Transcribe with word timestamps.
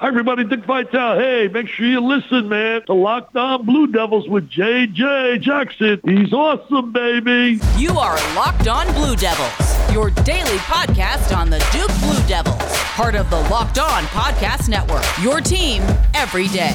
Hi, 0.00 0.08
everybody. 0.08 0.44
Dick 0.44 0.64
Vitale. 0.64 1.18
Hey, 1.18 1.48
make 1.48 1.68
sure 1.68 1.84
you 1.84 2.00
listen, 2.00 2.48
man. 2.48 2.80
To 2.86 2.94
Locked 2.94 3.36
On 3.36 3.66
Blue 3.66 3.86
Devils 3.86 4.26
with 4.30 4.48
JJ 4.48 5.42
Jackson. 5.42 6.00
He's 6.02 6.32
awesome, 6.32 6.90
baby. 6.90 7.60
You 7.76 7.90
are 7.98 8.16
Locked 8.34 8.66
On 8.66 8.90
Blue 8.94 9.14
Devils, 9.14 9.92
your 9.92 10.08
daily 10.24 10.56
podcast 10.64 11.36
on 11.36 11.50
the 11.50 11.58
Duke 11.70 11.92
Blue 12.00 12.26
Devils, 12.26 12.56
part 12.94 13.14
of 13.14 13.28
the 13.28 13.40
Locked 13.50 13.78
On 13.78 14.04
Podcast 14.04 14.70
Network. 14.70 15.04
Your 15.20 15.42
team 15.42 15.82
every 16.14 16.48
day. 16.48 16.72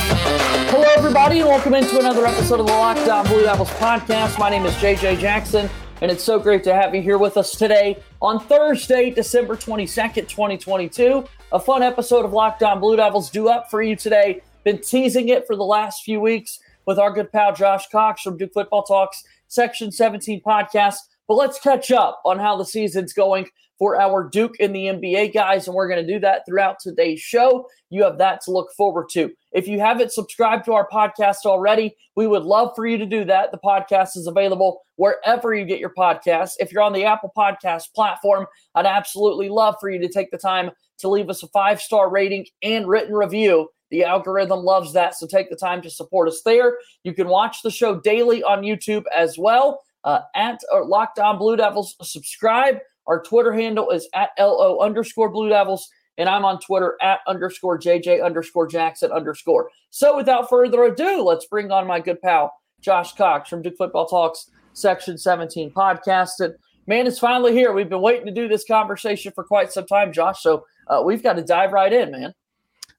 Hello, 0.70 0.86
everybody, 0.96 1.40
and 1.40 1.50
welcome 1.50 1.74
into 1.74 1.98
another 1.98 2.28
episode 2.28 2.60
of 2.60 2.68
the 2.68 2.74
Locked 2.74 3.10
On 3.10 3.26
Blue 3.26 3.42
Devils 3.42 3.72
podcast. 3.72 4.38
My 4.38 4.52
name 4.52 4.68
is 4.68 4.76
JJ 4.76 5.18
Jackson, 5.18 5.68
and 6.06 6.12
it's 6.12 6.24
so 6.24 6.38
great 6.38 6.64
to 6.64 6.72
have 6.72 6.94
you 6.94 7.02
here 7.02 7.18
with 7.18 7.36
us 7.36 7.58
today 7.58 7.98
on 8.22 8.40
Thursday, 8.40 9.10
December 9.10 9.56
22nd, 9.56 10.30
2022 10.30 11.26
a 11.52 11.60
fun 11.60 11.82
episode 11.82 12.26
of 12.26 12.32
Locked 12.32 12.62
On 12.62 12.80
Blue 12.80 12.96
Devils 12.96 13.32
due 13.32 13.50
up 13.50 13.72
for 13.72 13.82
you 13.82 13.96
today. 13.96 14.42
Been 14.64 14.80
teasing 14.80 15.30
it 15.30 15.48
for 15.48 15.56
the 15.56 15.64
last 15.64 16.04
few 16.04 16.20
weeks 16.20 16.60
with 16.86 17.00
our 17.00 17.12
good 17.12 17.32
pal 17.32 17.56
Josh 17.56 17.88
Cox 17.92 18.22
from 18.22 18.38
Duke 18.38 18.54
Football 18.54 18.84
Talks 18.84 19.24
Section 19.48 19.92
17 19.92 20.44
podcast. 20.46 20.98
But 21.28 21.38
let's 21.38 21.60
catch 21.60 21.92
up 21.92 22.22
on 22.24 22.38
how 22.38 22.56
the 22.56 22.66
season's 22.66 23.12
going 23.12 23.48
for 23.78 24.00
our 24.00 24.28
Duke 24.30 24.56
in 24.60 24.72
the 24.74 24.86
NBA 24.86 25.34
guys, 25.34 25.68
and 25.68 25.76
we're 25.76 25.88
going 25.88 26.06
to 26.06 26.14
do 26.14 26.20
that 26.20 26.44
throughout 26.48 26.78
today's 26.80 27.20
show. 27.20 27.68
You 27.90 28.04
have 28.04 28.18
that 28.20 28.42
to 28.42 28.52
look 28.52 28.72
forward 28.76 29.10
to. 29.12 29.32
If 29.52 29.68
you 29.68 29.80
haven't 29.80 30.12
subscribed 30.12 30.66
to 30.66 30.74
our 30.74 30.88
podcast 30.90 31.46
already, 31.46 31.96
we 32.16 32.28
would 32.28 32.44
love 32.44 32.72
for 32.76 32.86
you 32.86 32.98
to 32.98 33.06
do 33.06 33.26
that. 33.26 33.52
The 33.52 33.58
podcast 33.58 34.16
is 34.16 34.28
available 34.28 34.82
wherever 34.96 35.54
you 35.54 35.66
get 35.66 35.80
your 35.80 35.94
podcasts. 35.98 36.54
If 36.60 36.72
you're 36.72 36.84
on 36.84 36.94
the 36.94 37.06
Apple 37.06 37.32
Podcast 37.38 37.94
platform, 37.94 38.48
I'd 38.76 38.86
absolutely 38.86 39.50
love 39.50 39.76
for 39.80 39.90
you 39.90 40.00
to 40.00 40.10
take 40.10 40.32
the 40.32 40.38
time 40.38 40.72
to 41.00 41.10
leave 41.10 41.30
us 41.30 41.44
a 41.44 41.48
five 41.48 41.82
star 41.82 42.10
rating 42.10 42.46
and 42.64 42.88
written 42.88 43.14
review. 43.14 43.70
The 43.92 44.04
algorithm 44.04 44.60
loves 44.60 44.94
that, 44.94 45.16
so 45.16 45.28
take 45.28 45.50
the 45.50 45.56
time 45.56 45.82
to 45.84 45.90
support 45.90 46.28
us 46.28 46.42
there. 46.44 46.78
You 47.04 47.14
can 47.14 47.28
watch 47.28 47.62
the 47.62 47.70
show 47.70 48.00
daily 48.00 48.42
on 48.42 48.64
YouTube 48.64 49.04
as 49.16 49.38
well 49.38 49.84
uh, 50.04 50.22
at 50.36 50.60
Locked 50.74 51.20
On 51.20 51.38
Blue 51.38 51.56
Devils. 51.56 51.96
Subscribe. 52.02 52.80
Our 53.08 53.22
Twitter 53.22 53.54
handle 53.54 53.92
is 53.92 54.08
at 54.14 54.32
LO 54.40 54.80
underscore 54.80 55.30
Blue 55.30 55.50
Devils, 55.50 55.90
and 56.18 56.30
I'm 56.30 56.46
on 56.46 56.60
Twitter 56.60 56.98
at 57.02 57.20
underscore 57.28 57.80
JJ 57.80 58.24
underscore 58.24 58.68
Jackson 58.68 59.12
underscore. 59.12 59.70
So 59.90 60.16
without 60.16 60.50
further 60.50 60.84
ado, 60.84 61.22
let's 61.22 61.46
bring 61.46 61.72
on 61.72 61.88
my 61.88 62.00
good 62.00 62.22
pal, 62.22 62.54
Josh 62.82 63.14
Cox 63.14 63.50
from 63.50 63.62
Duke 63.62 63.78
Football 63.78 64.08
Talks 64.08 64.50
Section 64.74 65.18
17 65.18 65.72
podcast. 65.72 66.40
And 66.40 66.56
man, 66.88 67.08
it's 67.08 67.20
finally 67.20 67.54
here. 67.54 67.74
We've 67.74 67.90
been 67.90 68.02
waiting 68.02 68.26
to 68.26 68.34
do 68.34 68.48
this 68.48 68.66
conversation 68.66 69.32
for 69.34 69.44
quite 69.44 69.72
some 69.72 69.86
time, 69.86 70.14
Josh. 70.14 70.42
So 70.42 70.66
uh, 70.88 71.02
we've 71.04 71.24
got 71.24 71.34
to 71.34 71.44
dive 71.44 71.74
right 71.74 71.92
in, 71.92 72.12
man. 72.12 72.34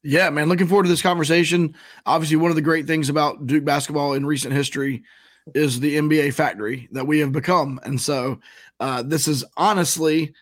Yeah, 0.02 0.30
man. 0.30 0.48
Looking 0.48 0.68
forward 0.68 0.84
to 0.84 0.88
this 0.88 1.02
conversation. 1.02 1.74
Obviously, 2.04 2.36
one 2.36 2.50
of 2.50 2.56
the 2.56 2.62
great 2.62 2.86
things 2.86 3.08
about 3.08 3.46
Duke 3.46 3.64
basketball 3.64 4.12
in 4.12 4.24
recent 4.24 4.54
history 4.54 5.02
is 5.54 5.80
the 5.80 5.96
NBA 5.96 6.34
factory 6.34 6.88
that 6.92 7.06
we 7.06 7.18
have 7.20 7.32
become. 7.32 7.80
And 7.84 8.00
so 8.00 8.40
uh, 8.80 9.02
this 9.02 9.28
is 9.28 9.44
honestly, 9.56 10.34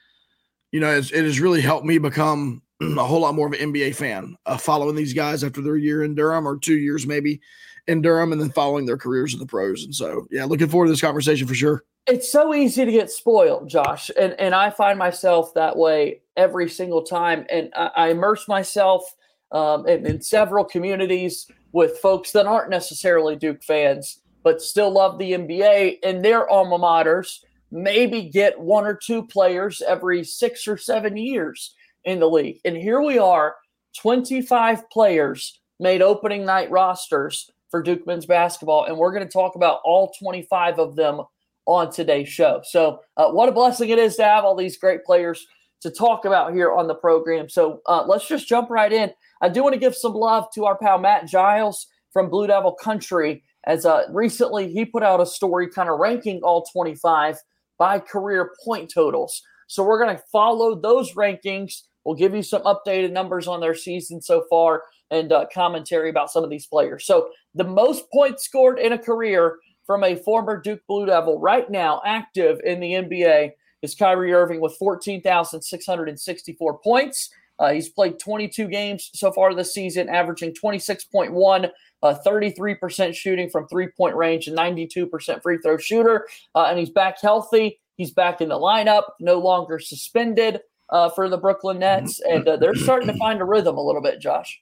you 0.72 0.80
know, 0.80 0.90
it 0.90 1.10
has 1.10 1.40
really 1.40 1.60
helped 1.60 1.86
me 1.86 1.98
become 1.98 2.62
a 2.80 3.04
whole 3.04 3.20
lot 3.20 3.34
more 3.34 3.46
of 3.46 3.52
an 3.52 3.72
NBA 3.72 3.94
fan, 3.94 4.36
uh, 4.46 4.56
following 4.56 4.96
these 4.96 5.12
guys 5.12 5.44
after 5.44 5.60
their 5.60 5.77
year 5.77 6.04
in 6.04 6.14
Durham 6.14 6.46
or 6.46 6.58
two 6.58 6.78
years 6.78 7.06
maybe 7.06 7.40
in 7.86 8.02
Durham 8.02 8.32
and 8.32 8.40
then 8.40 8.50
following 8.50 8.86
their 8.86 8.96
careers 8.96 9.34
in 9.34 9.40
the 9.40 9.46
pros. 9.46 9.84
And 9.84 9.94
so, 9.94 10.27
yeah, 10.30 10.44
looking 10.44 10.68
forward 10.68 10.86
to 10.86 10.92
this 10.92 11.00
conversation 11.00 11.46
for 11.46 11.55
sure. 11.55 11.84
It's 12.06 12.30
so 12.30 12.55
easy 12.55 12.84
to 12.84 12.92
get 12.92 13.10
spoiled, 13.10 13.68
Josh. 13.68 14.10
And, 14.18 14.34
and 14.38 14.55
I 14.55 14.70
find 14.70 14.98
myself 14.98 15.55
that 15.55 15.77
way 15.77 16.20
every 16.36 16.68
single 16.68 17.02
time. 17.02 17.46
And 17.50 17.70
I, 17.74 17.90
I 17.96 18.08
immerse 18.08 18.46
myself 18.48 19.14
um, 19.52 19.86
in, 19.86 20.05
in 20.06 20.20
several 20.20 20.64
communities 20.64 21.46
with 21.72 21.98
folks 21.98 22.32
that 22.32 22.46
aren't 22.46 22.70
necessarily 22.70 23.36
Duke 23.36 23.62
fans, 23.62 24.20
but 24.42 24.60
still 24.60 24.90
love 24.90 25.18
the 25.18 25.32
NBA 25.32 25.98
and 26.02 26.24
their 26.24 26.48
alma 26.48 26.78
maters. 26.78 27.40
Maybe 27.70 28.29
get 28.30 28.58
one 28.61 28.86
or 28.86 28.95
two 28.95 29.27
players 29.27 29.83
every 29.86 30.25
six 30.25 30.69
or 30.69 30.77
seven 30.77 31.17
years 31.17 31.75
in 32.05 32.20
the 32.20 32.29
league. 32.29 32.61
And 32.64 32.77
here 32.77 33.01
we 33.01 33.19
are 33.19 33.57
25 33.98 34.89
players 34.91 35.61
made 35.80 36.03
opening 36.03 36.45
night 36.45 36.70
rosters 36.70 37.51
for 37.70 37.83
Duke 37.83 38.07
men's 38.07 38.27
basketball. 38.27 38.85
And 38.85 38.97
we're 38.97 39.13
going 39.13 39.27
to 39.27 39.33
talk 39.33 39.57
about 39.57 39.80
all 39.85 40.13
25 40.19 40.79
of 40.79 40.97
them 40.97 41.23
on 41.67 41.91
today's 41.91 42.29
show. 42.29 42.61
So, 42.64 43.01
uh, 43.17 43.30
what 43.30 43.48
a 43.48 43.53
blessing 43.53 43.89
it 43.89 43.98
is 43.98 44.17
to 44.17 44.24
have 44.24 44.45
all 44.45 44.55
these 44.55 44.77
great 44.77 45.05
players 45.05 45.47
to 45.80 45.91
talk 45.91 46.24
about 46.24 46.53
here 46.53 46.73
on 46.73 46.86
the 46.86 46.95
program. 46.95 47.48
So, 47.48 47.80
uh, 47.86 48.05
let's 48.07 48.29
just 48.29 48.47
jump 48.47 48.70
right 48.70 48.92
in. 48.92 49.11
I 49.41 49.48
do 49.48 49.63
want 49.63 49.73
to 49.73 49.80
give 49.80 49.95
some 49.95 50.13
love 50.13 50.47
to 50.55 50.67
our 50.67 50.77
pal 50.77 50.98
Matt 50.98 51.27
Giles 51.27 51.86
from 52.13 52.30
Blue 52.30 52.47
Devil 52.47 52.73
Country, 52.73 53.42
as 53.67 53.85
uh, 53.86 54.05
recently 54.11 54.73
he 54.73 54.85
put 54.85 55.03
out 55.03 55.20
a 55.20 55.27
story 55.27 55.69
kind 55.69 55.89
of 55.89 55.98
ranking 55.98 56.41
all 56.42 56.64
25 56.64 57.39
by 57.79 57.98
career 57.98 58.52
point 58.64 58.90
totals. 58.92 59.42
So, 59.67 59.85
we're 59.85 60.02
going 60.02 60.17
to 60.17 60.23
follow 60.30 60.80
those 60.80 61.14
rankings. 61.14 61.83
We'll 62.05 62.17
give 62.17 62.35
you 62.35 62.42
some 62.42 62.62
updated 62.62 63.12
numbers 63.12 63.48
on 63.48 63.61
their 63.61 63.74
season 63.74 64.20
so 64.20 64.45
far 64.51 64.83
and 65.11 65.33
uh, 65.33 65.46
commentary 65.52 66.11
about 66.11 66.30
some 66.30 66.45
of 66.45 66.51
these 66.51 66.67
players. 66.67 67.07
So, 67.07 67.30
the 67.55 67.64
most 67.64 68.11
points 68.11 68.45
scored 68.45 68.79
in 68.79 68.92
a 68.92 68.98
career 68.98 69.57
from 69.86 70.05
a 70.05 70.17
former 70.17 70.61
Duke 70.61 70.80
Blue 70.89 71.07
Devil 71.07 71.40
right 71.40 71.68
now 71.70 72.01
active 72.05 72.61
in 72.64 72.80
the 72.80 72.92
NBA 72.92 73.52
is 73.83 73.95
Kyrie 73.95 74.33
Irving 74.33 74.61
with 74.61 74.77
14,664 74.79 76.79
points. 76.79 77.30
Uh, 77.59 77.73
he's 77.73 77.89
played 77.89 78.19
22 78.19 78.69
games 78.69 79.11
so 79.15 79.31
far 79.33 79.55
this 79.55 79.73
season, 79.73 80.09
averaging 80.09 80.53
26.1, 80.53 81.70
uh, 82.03 82.15
33% 82.27 83.15
shooting 83.15 83.48
from 83.48 83.69
three 83.69 83.89
point 83.89 84.17
range, 84.17 84.48
and 84.48 84.57
92% 84.57 85.42
free 85.42 85.59
throw 85.59 85.77
shooter. 85.77 86.27
Uh, 86.55 86.65
and 86.65 86.79
he's 86.79 86.91
back 86.91 87.20
healthy. 87.20 87.81
He's 87.97 88.11
back 88.11 88.41
in 88.41 88.48
the 88.48 88.59
lineup, 88.59 89.05
no 89.20 89.39
longer 89.39 89.79
suspended 89.79 90.61
uh, 90.91 91.11
for 91.11 91.29
the 91.29 91.39
Brooklyn 91.39 91.79
Nets. 91.79 92.20
And 92.20 92.47
uh, 92.47 92.57
they're 92.57 92.75
starting 92.75 93.09
to 93.09 93.17
find 93.17 93.41
a 93.41 93.45
rhythm 93.45 93.77
a 93.77 93.83
little 93.83 94.03
bit, 94.03 94.21
Josh. 94.21 94.61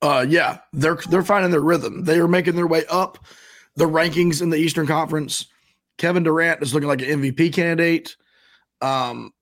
Uh, 0.00 0.24
yeah, 0.28 0.58
they're 0.72 0.98
they're 1.08 1.24
finding 1.24 1.50
their 1.50 1.60
rhythm. 1.60 2.04
They 2.04 2.20
are 2.20 2.28
making 2.28 2.54
their 2.54 2.68
way 2.68 2.84
up 2.88 3.18
the 3.74 3.86
rankings 3.86 4.42
in 4.42 4.50
the 4.50 4.56
Eastern 4.56 4.86
Conference. 4.86 5.46
Kevin 5.96 6.22
Durant 6.22 6.62
is 6.62 6.72
looking 6.72 6.88
like 6.88 7.02
an 7.02 7.20
MVP 7.20 7.52
candidate. 7.52 8.16
Um, 8.80 9.32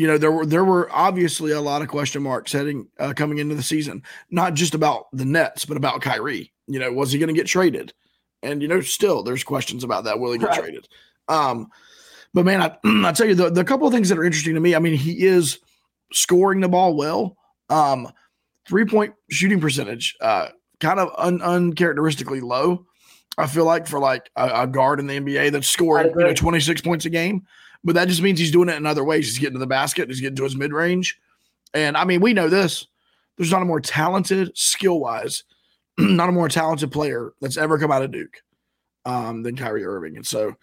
you 0.00 0.06
know 0.06 0.16
there 0.16 0.32
were 0.32 0.46
there 0.46 0.64
were 0.64 0.88
obviously 0.90 1.52
a 1.52 1.60
lot 1.60 1.82
of 1.82 1.88
question 1.88 2.22
marks 2.22 2.52
heading 2.52 2.88
uh, 2.98 3.12
coming 3.14 3.36
into 3.36 3.54
the 3.54 3.62
season, 3.62 4.02
not 4.30 4.54
just 4.54 4.74
about 4.74 5.08
the 5.12 5.26
Nets, 5.26 5.66
but 5.66 5.76
about 5.76 6.00
Kyrie. 6.00 6.50
You 6.66 6.78
know, 6.78 6.90
was 6.90 7.12
he 7.12 7.18
going 7.18 7.28
to 7.28 7.38
get 7.38 7.46
traded? 7.46 7.92
And 8.42 8.62
you 8.62 8.68
know, 8.68 8.80
still 8.80 9.22
there's 9.22 9.44
questions 9.44 9.84
about 9.84 10.04
that. 10.04 10.18
Will 10.18 10.32
he 10.32 10.38
get 10.38 10.48
right. 10.48 10.60
traded? 10.60 10.88
Um, 11.28 11.68
but 12.32 12.46
man, 12.46 12.62
I 12.62 12.78
I 13.06 13.12
tell 13.12 13.26
you 13.26 13.34
the 13.34 13.50
the 13.50 13.62
couple 13.62 13.86
of 13.86 13.92
things 13.92 14.08
that 14.08 14.16
are 14.16 14.24
interesting 14.24 14.54
to 14.54 14.60
me. 14.60 14.74
I 14.74 14.78
mean, 14.78 14.94
he 14.94 15.26
is 15.26 15.58
scoring 16.14 16.60
the 16.60 16.68
ball 16.68 16.96
well. 16.96 17.36
Um, 17.68 18.10
three 18.66 18.86
point 18.86 19.12
shooting 19.30 19.60
percentage, 19.60 20.16
uh, 20.22 20.48
kind 20.80 20.98
of 20.98 21.10
un- 21.18 21.42
uncharacteristically 21.42 22.40
low. 22.40 22.86
I 23.36 23.46
feel 23.46 23.66
like 23.66 23.86
for 23.86 23.98
like 23.98 24.30
a, 24.34 24.62
a 24.62 24.66
guard 24.66 24.98
in 24.98 25.06
the 25.06 25.20
NBA 25.20 25.52
that's 25.52 25.68
scoring 25.68 26.10
you 26.16 26.24
know 26.24 26.32
26 26.32 26.80
points 26.80 27.04
a 27.04 27.10
game, 27.10 27.46
but 27.84 27.94
that 27.94 28.08
just 28.08 28.22
means 28.22 28.38
he's 28.38 28.50
doing 28.50 28.68
it 28.68 28.76
in 28.76 28.86
other 28.86 29.04
ways. 29.04 29.26
He's 29.26 29.38
getting 29.38 29.54
to 29.54 29.60
the 29.60 29.66
basket, 29.66 30.08
he's 30.08 30.20
getting 30.20 30.36
to 30.36 30.44
his 30.44 30.56
mid 30.56 30.72
range, 30.72 31.18
and 31.74 31.96
I 31.96 32.04
mean 32.04 32.20
we 32.20 32.32
know 32.32 32.48
this. 32.48 32.86
There's 33.36 33.50
not 33.50 33.62
a 33.62 33.66
more 33.66 33.80
talented, 33.80 34.56
skill 34.56 35.00
wise, 35.00 35.44
not 35.98 36.28
a 36.28 36.32
more 36.32 36.48
talented 36.48 36.92
player 36.92 37.32
that's 37.40 37.56
ever 37.56 37.78
come 37.78 37.92
out 37.92 38.02
of 38.02 38.10
Duke 38.10 38.42
um, 39.04 39.42
than 39.42 39.56
Kyrie 39.56 39.84
Irving, 39.84 40.16
and 40.16 40.26
so 40.26 40.56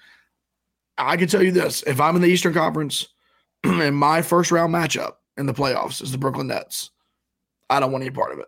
I 0.98 1.18
can 1.18 1.28
tell 1.28 1.44
you 1.44 1.52
this: 1.52 1.84
if 1.84 2.00
I'm 2.00 2.16
in 2.16 2.22
the 2.22 2.30
Eastern 2.30 2.54
Conference 2.54 3.08
and 3.64 3.96
my 3.96 4.22
first 4.22 4.52
round 4.52 4.74
matchup 4.74 5.14
in 5.38 5.46
the 5.46 5.54
playoffs 5.54 6.02
is 6.02 6.12
the 6.12 6.18
Brooklyn 6.18 6.48
Nets, 6.48 6.92
I 7.70 7.80
don't 7.80 7.92
want 7.92 8.04
any 8.04 8.12
part 8.12 8.34
of 8.34 8.40
it. 8.40 8.48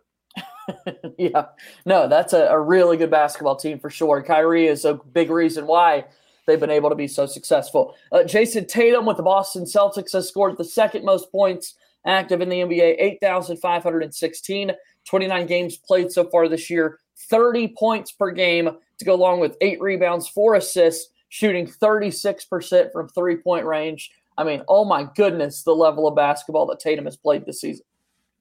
yeah, 1.17 1.45
no, 1.85 2.07
that's 2.07 2.33
a, 2.33 2.45
a, 2.47 2.59
really 2.59 2.97
good 2.97 3.09
basketball 3.09 3.55
team 3.55 3.79
for 3.79 3.89
sure. 3.89 4.21
Kyrie 4.21 4.67
is 4.67 4.85
a 4.85 4.93
big 4.93 5.29
reason 5.29 5.65
why 5.65 6.05
they've 6.49 6.59
been 6.59 6.69
able 6.69 6.89
to 6.89 6.95
be 6.95 7.07
so 7.07 7.25
successful. 7.25 7.95
Uh, 8.11 8.23
Jayson 8.23 8.67
Tatum 8.67 9.05
with 9.05 9.17
the 9.17 9.23
Boston 9.23 9.63
Celtics 9.63 10.13
has 10.13 10.27
scored 10.27 10.57
the 10.57 10.63
second 10.63 11.05
most 11.05 11.31
points 11.31 11.75
active 12.05 12.41
in 12.41 12.49
the 12.49 12.61
NBA, 12.61 12.95
8,516, 12.99 14.71
29 15.05 15.45
games 15.45 15.77
played 15.77 16.11
so 16.11 16.23
far 16.29 16.47
this 16.47 16.69
year, 16.69 16.99
30 17.17 17.69
points 17.77 18.11
per 18.11 18.31
game 18.31 18.69
to 18.97 19.05
go 19.05 19.13
along 19.13 19.39
with 19.39 19.57
eight 19.61 19.79
rebounds, 19.81 20.27
four 20.27 20.55
assists, 20.55 21.11
shooting 21.29 21.67
36% 21.67 22.91
from 22.91 23.07
three 23.09 23.35
point 23.35 23.65
range. 23.65 24.11
I 24.37 24.43
mean, 24.43 24.63
oh 24.67 24.85
my 24.85 25.07
goodness, 25.15 25.63
the 25.63 25.75
level 25.75 26.07
of 26.07 26.15
basketball 26.15 26.65
that 26.67 26.79
Tatum 26.79 27.05
has 27.05 27.17
played 27.17 27.45
this 27.45 27.61
season. 27.61 27.85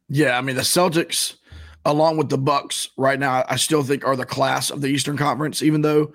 Yeah, 0.08 0.38
I 0.38 0.40
mean, 0.40 0.56
the 0.56 0.62
Celtics 0.62 1.36
along 1.84 2.16
with 2.16 2.28
the 2.28 2.38
Bucks 2.38 2.90
right 2.96 3.18
now, 3.18 3.44
I 3.48 3.56
still 3.56 3.82
think 3.82 4.04
are 4.04 4.16
the 4.16 4.26
class 4.26 4.70
of 4.70 4.80
the 4.80 4.88
Eastern 4.88 5.16
Conference, 5.16 5.62
even 5.62 5.82
though 5.82 6.12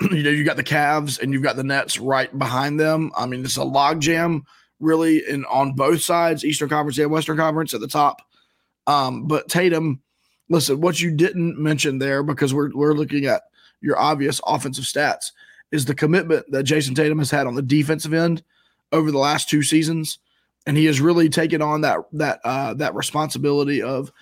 you 0.10 0.22
know 0.22 0.30
you 0.30 0.44
got 0.44 0.56
the 0.56 0.64
Cavs 0.64 1.20
and 1.20 1.32
you've 1.32 1.42
got 1.42 1.56
the 1.56 1.64
Nets 1.64 1.98
right 1.98 2.36
behind 2.38 2.78
them. 2.78 3.12
I 3.16 3.26
mean, 3.26 3.44
it's 3.44 3.56
a 3.56 3.60
logjam 3.60 4.42
really 4.80 5.22
in 5.26 5.44
on 5.46 5.74
both 5.74 6.02
sides, 6.02 6.44
Eastern 6.44 6.68
Conference 6.68 6.98
and 6.98 7.10
Western 7.10 7.36
Conference 7.36 7.72
at 7.72 7.80
the 7.80 7.88
top. 7.88 8.22
Um, 8.86 9.26
but 9.26 9.48
Tatum, 9.48 10.02
listen, 10.48 10.80
what 10.80 11.00
you 11.00 11.14
didn't 11.14 11.58
mention 11.58 11.98
there 11.98 12.22
because 12.22 12.52
we're 12.52 12.70
we're 12.74 12.94
looking 12.94 13.26
at 13.26 13.42
your 13.80 13.98
obvious 13.98 14.40
offensive 14.46 14.84
stats 14.84 15.32
is 15.70 15.84
the 15.84 15.94
commitment 15.94 16.50
that 16.50 16.64
Jayson 16.64 16.94
Tatum 16.94 17.18
has 17.18 17.30
had 17.30 17.46
on 17.46 17.54
the 17.54 17.62
defensive 17.62 18.12
end 18.12 18.42
over 18.92 19.10
the 19.10 19.18
last 19.18 19.48
two 19.48 19.62
seasons, 19.62 20.18
and 20.66 20.76
he 20.76 20.84
has 20.84 21.00
really 21.00 21.28
taken 21.28 21.62
on 21.62 21.80
that 21.82 22.00
that 22.12 22.40
uh, 22.44 22.74
that 22.74 22.94
responsibility 22.94 23.82
of 23.82 24.12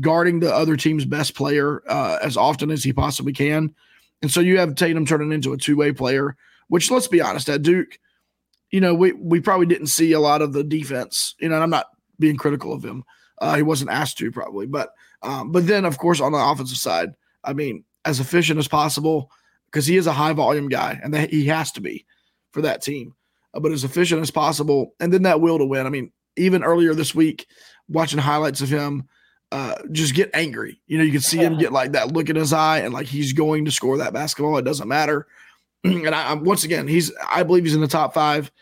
guarding 0.00 0.38
the 0.38 0.54
other 0.54 0.76
team's 0.76 1.04
best 1.04 1.34
player 1.34 1.82
uh, 1.88 2.18
as 2.22 2.36
often 2.36 2.70
as 2.70 2.84
he 2.84 2.92
possibly 2.92 3.32
can. 3.32 3.74
And 4.22 4.30
so 4.30 4.40
you 4.40 4.58
have 4.58 4.74
Tatum 4.74 5.06
turning 5.06 5.32
into 5.32 5.52
a 5.52 5.56
two 5.56 5.76
way 5.76 5.92
player, 5.92 6.36
which 6.68 6.90
let's 6.90 7.08
be 7.08 7.20
honest, 7.20 7.48
at 7.48 7.62
Duke, 7.62 7.98
you 8.70 8.80
know, 8.80 8.94
we 8.94 9.12
we 9.12 9.40
probably 9.40 9.66
didn't 9.66 9.88
see 9.88 10.12
a 10.12 10.20
lot 10.20 10.42
of 10.42 10.52
the 10.52 10.64
defense. 10.64 11.34
You 11.40 11.48
know, 11.48 11.56
and 11.56 11.64
I'm 11.64 11.70
not 11.70 11.86
being 12.18 12.36
critical 12.36 12.72
of 12.72 12.84
him. 12.84 13.04
Uh, 13.40 13.56
he 13.56 13.62
wasn't 13.62 13.90
asked 13.90 14.18
to 14.18 14.30
probably, 14.30 14.66
but 14.66 14.90
um, 15.22 15.50
but 15.52 15.66
then 15.66 15.84
of 15.84 15.98
course 15.98 16.20
on 16.20 16.32
the 16.32 16.38
offensive 16.38 16.78
side, 16.78 17.10
I 17.42 17.52
mean, 17.54 17.84
as 18.04 18.20
efficient 18.20 18.58
as 18.58 18.68
possible 18.68 19.30
because 19.66 19.86
he 19.86 19.96
is 19.96 20.06
a 20.06 20.12
high 20.12 20.32
volume 20.32 20.68
guy 20.68 20.98
and 21.02 21.14
that 21.14 21.30
he 21.30 21.46
has 21.46 21.72
to 21.72 21.80
be 21.80 22.04
for 22.52 22.62
that 22.62 22.82
team, 22.82 23.14
uh, 23.54 23.60
but 23.60 23.72
as 23.72 23.84
efficient 23.84 24.20
as 24.20 24.30
possible, 24.30 24.94
and 25.00 25.12
then 25.12 25.22
that 25.22 25.40
will 25.40 25.58
to 25.58 25.64
win. 25.64 25.86
I 25.86 25.90
mean, 25.90 26.12
even 26.36 26.64
earlier 26.64 26.94
this 26.94 27.14
week, 27.14 27.46
watching 27.88 28.18
highlights 28.18 28.60
of 28.60 28.68
him. 28.68 29.08
Uh, 29.52 29.74
just 29.90 30.14
get 30.14 30.30
angry. 30.32 30.80
You 30.86 30.98
know, 30.98 31.04
you 31.04 31.10
can 31.10 31.20
see 31.20 31.38
him 31.38 31.58
get 31.58 31.72
like 31.72 31.92
that 31.92 32.12
look 32.12 32.30
in 32.30 32.36
his 32.36 32.52
eye 32.52 32.78
and 32.78 32.94
like 32.94 33.08
he's 33.08 33.32
going 33.32 33.64
to 33.64 33.72
score 33.72 33.98
that 33.98 34.12
basketball. 34.12 34.56
It 34.58 34.64
doesn't 34.64 34.86
matter. 34.86 35.26
and 35.84 36.14
I, 36.14 36.30
am 36.30 36.44
once 36.44 36.64
again, 36.64 36.86
he's 36.86 37.12
I 37.30 37.42
believe 37.42 37.64
he's 37.64 37.74
in 37.74 37.80
the 37.80 37.88
top 37.88 38.14
five 38.14 38.52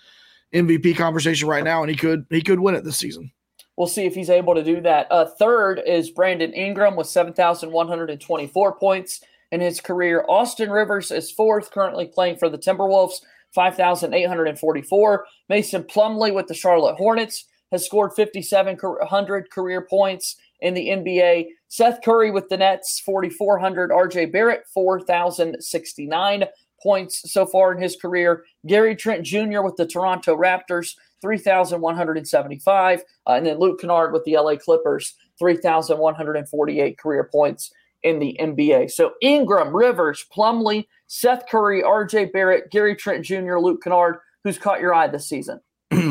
MVP 0.55 0.96
conversation 0.96 1.49
right 1.49 1.64
now, 1.64 1.82
and 1.82 1.90
he 1.90 1.96
could 1.96 2.26
he 2.31 2.40
could 2.40 2.61
win 2.61 2.75
it 2.75 2.85
this 2.85 2.96
season. 2.96 3.32
We'll 3.76 3.87
see 3.87 4.06
if 4.06 4.14
he's 4.14 4.31
able 4.31 4.55
to 4.55 4.64
do 4.64 4.81
that. 4.81 5.06
Uh, 5.11 5.26
third 5.26 5.81
is 5.87 6.11
Brandon 6.11 6.52
Ingram 6.52 6.96
with 6.96 7.06
7,124 7.06 8.76
points 8.76 9.20
in 9.52 9.61
his 9.61 9.81
career. 9.81 10.25
Austin 10.29 10.70
Rivers 10.70 11.12
is 11.12 11.31
fourth, 11.31 11.70
currently 11.70 12.06
playing 12.06 12.38
for 12.38 12.49
the 12.49 12.58
Timberwolves, 12.58 13.20
5,844. 13.55 15.26
Mason 15.49 15.85
Plumlee 15.85 16.35
with 16.35 16.49
the 16.49 16.55
Charlotte 16.55 16.96
Hornets 16.96 17.44
has 17.70 17.87
scored 17.87 18.14
5,700 18.14 19.50
career 19.50 19.82
points 19.82 20.37
in 20.60 20.75
the 20.75 20.88
NBA. 20.88 21.49
Seth 21.69 22.00
Curry 22.02 22.31
with 22.31 22.49
the 22.49 22.56
Nets, 22.56 23.00
4,400. 23.00 23.90
RJ 23.90 24.32
Barrett, 24.32 24.64
4,069 24.72 26.44
points 26.82 27.31
so 27.32 27.46
far 27.46 27.72
in 27.72 27.82
his 27.82 27.96
career. 27.96 28.44
Gary 28.66 28.96
Trent 28.96 29.25
Jr. 29.25 29.62
with 29.62 29.76
the 29.76 29.87
Toronto 29.87 30.37
Raptors, 30.37 30.94
3,175. 31.20 33.00
Uh, 33.00 33.31
and 33.31 33.46
then 33.46 33.58
Luke 33.58 33.81
Kennard 33.81 34.12
with 34.12 34.25
the 34.25 34.37
LA 34.37 34.56
Clippers, 34.56 35.14
3,148 35.38 36.99
career 36.99 37.28
points 37.31 37.72
in 38.02 38.19
the 38.19 38.37
NBA. 38.40 38.90
So 38.90 39.14
Ingram, 39.20 39.75
Rivers, 39.75 40.25
Plumlee, 40.34 40.87
Seth 41.08 41.49
Curry, 41.49 41.82
RJ 41.82 42.32
Barrett, 42.32 42.70
Gary 42.70 42.94
Trent 42.94 43.25
Jr., 43.25 43.58
Luke 43.58 43.82
Kennard. 43.82 44.19
Who's 44.44 44.58
caught 44.58 44.81
your 44.81 44.94
eye 44.94 45.08
this 45.08 45.28
season? 45.28 45.61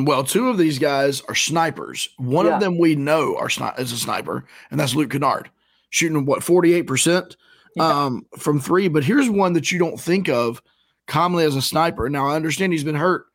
Well, 0.07 0.24
two 0.24 0.50
of 0.50 0.57
these 0.57 0.80
guys 0.80 1.21
are 1.21 1.36
snipers. 1.36 2.09
One 2.18 2.45
yeah. 2.45 2.56
of 2.56 2.62
them 2.62 2.77
we 2.77 2.95
know 2.95 3.36
are 3.38 3.50
sni- 3.50 3.77
is 3.77 3.92
a 3.92 3.98
sniper, 3.98 4.45
and 4.71 4.80
that's 4.80 4.95
Luke 4.95 5.12
Kennard, 5.12 5.50
shooting 5.89 6.25
what 6.25 6.44
forty 6.44 6.74
eight 6.74 6.88
percent 6.88 7.36
um, 7.80 8.25
from 8.38 8.59
three. 8.59 8.88
But 8.88 9.04
here's 9.04 9.30
one 9.30 9.54
that 9.54 9.71
you 9.71 9.80
don't 9.80 10.00
think 10.00 10.30
of 10.30 10.62
commonly 11.07 11.44
as 11.44 11.56
a 11.56 11.62
sniper. 11.62 12.09
Now 12.09 12.27
I 12.27 12.36
understand 12.36 12.74
he's 12.74 12.83
been 12.83 12.95
hurt 12.95 13.25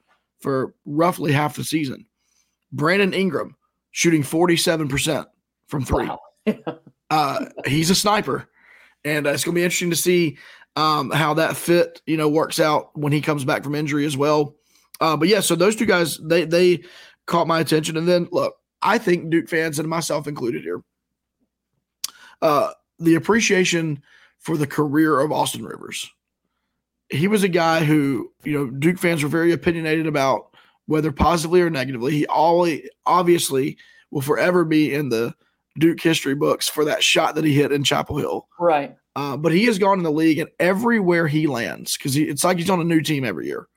for 0.40 0.74
roughly 0.84 1.32
half 1.32 1.56
the 1.56 1.64
season. 1.64 2.06
Brandon 2.72 3.12
Ingram 3.12 3.54
shooting 3.90 4.22
47% 4.22 5.26
from 5.66 5.84
three. 5.84 6.06
Wow. 6.06 6.20
uh, 7.10 7.46
he's 7.66 7.90
a 7.90 7.94
sniper. 7.94 8.48
And 9.04 9.26
uh, 9.26 9.30
it's 9.30 9.44
going 9.44 9.54
to 9.54 9.58
be 9.58 9.64
interesting 9.64 9.90
to 9.90 9.96
see 9.96 10.38
um, 10.76 11.10
how 11.10 11.34
that 11.34 11.56
fit, 11.56 12.00
you 12.06 12.16
know, 12.16 12.28
works 12.28 12.58
out 12.58 12.96
when 12.96 13.12
he 13.12 13.20
comes 13.20 13.44
back 13.44 13.62
from 13.62 13.74
injury 13.74 14.06
as 14.06 14.16
well. 14.16 14.56
Uh, 15.02 15.16
but 15.16 15.28
yeah, 15.28 15.40
so 15.40 15.54
those 15.54 15.76
two 15.76 15.86
guys, 15.86 16.16
they 16.18 16.44
they 16.44 16.82
caught 17.26 17.46
my 17.46 17.60
attention. 17.60 17.96
And 17.96 18.08
then 18.08 18.28
look, 18.32 18.54
I 18.80 18.98
think 18.98 19.28
Duke 19.30 19.48
fans 19.48 19.78
and 19.78 19.88
myself 19.88 20.26
included 20.26 20.62
here, 20.62 20.82
uh, 22.40 22.70
the 22.98 23.16
appreciation 23.16 24.02
for 24.38 24.56
the 24.56 24.66
career 24.66 25.20
of 25.20 25.32
Austin 25.32 25.64
Rivers 25.64 26.10
he 27.12 27.28
was 27.28 27.42
a 27.42 27.48
guy 27.48 27.84
who, 27.84 28.32
you 28.42 28.52
know, 28.52 28.70
Duke 28.70 28.98
fans 28.98 29.22
were 29.22 29.28
very 29.28 29.52
opinionated 29.52 30.06
about, 30.06 30.56
whether 30.86 31.12
positively 31.12 31.60
or 31.60 31.70
negatively. 31.70 32.12
He 32.12 32.26
always 32.26 32.88
obviously 33.06 33.76
will 34.10 34.22
forever 34.22 34.64
be 34.64 34.92
in 34.92 35.10
the 35.10 35.34
Duke 35.78 36.00
history 36.00 36.34
books 36.34 36.68
for 36.68 36.84
that 36.86 37.02
shot 37.02 37.34
that 37.34 37.44
he 37.44 37.52
hit 37.52 37.70
in 37.70 37.84
Chapel 37.84 38.16
Hill. 38.16 38.48
Right. 38.58 38.96
Uh, 39.14 39.36
but 39.36 39.52
he 39.52 39.66
has 39.66 39.78
gone 39.78 39.98
in 39.98 40.04
the 40.04 40.10
league 40.10 40.38
and 40.38 40.50
everywhere 40.58 41.28
he 41.28 41.46
lands, 41.46 41.96
because 41.96 42.16
it's 42.16 42.44
like 42.44 42.56
he's 42.56 42.70
on 42.70 42.80
a 42.80 42.84
new 42.84 43.02
team 43.02 43.24
every 43.24 43.46
year. 43.46 43.68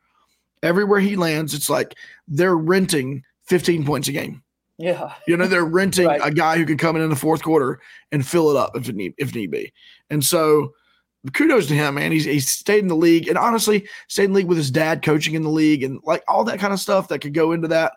Everywhere 0.65 0.99
he 0.99 1.15
lands, 1.15 1.53
it's 1.53 1.69
like 1.69 1.95
they're 2.27 2.57
renting 2.57 3.23
15 3.43 3.85
points 3.85 4.07
a 4.07 4.11
game. 4.11 4.43
Yeah. 4.77 5.13
You 5.27 5.37
know, 5.37 5.47
they're 5.47 5.63
renting 5.63 6.07
right. 6.07 6.21
a 6.23 6.31
guy 6.31 6.57
who 6.57 6.65
can 6.65 6.77
come 6.77 6.95
in 6.95 7.01
in 7.01 7.09
the 7.09 7.15
fourth 7.15 7.43
quarter 7.43 7.79
and 8.11 8.25
fill 8.25 8.49
it 8.49 8.57
up 8.57 8.75
if 8.75 8.89
it 8.89 8.95
need 8.95 9.13
if 9.17 9.33
need 9.33 9.51
be. 9.51 9.71
And 10.09 10.23
so 10.23 10.73
kudos 11.33 11.67
to 11.67 11.73
him, 11.73 11.95
man. 11.95 12.11
He's 12.11 12.25
he 12.25 12.39
stayed 12.39 12.79
in 12.79 12.87
the 12.87 12.95
league 12.95 13.27
and 13.27 13.37
honestly 13.37 13.87
stayed 14.07 14.25
in 14.25 14.33
the 14.33 14.37
league 14.37 14.47
with 14.47 14.57
his 14.57 14.71
dad 14.71 15.01
coaching 15.01 15.35
in 15.35 15.43
the 15.43 15.49
league 15.49 15.83
and 15.83 15.99
like 16.03 16.23
all 16.27 16.43
that 16.45 16.59
kind 16.59 16.73
of 16.73 16.79
stuff 16.79 17.07
that 17.07 17.19
could 17.19 17.33
go 17.33 17.51
into 17.51 17.69
that. 17.69 17.93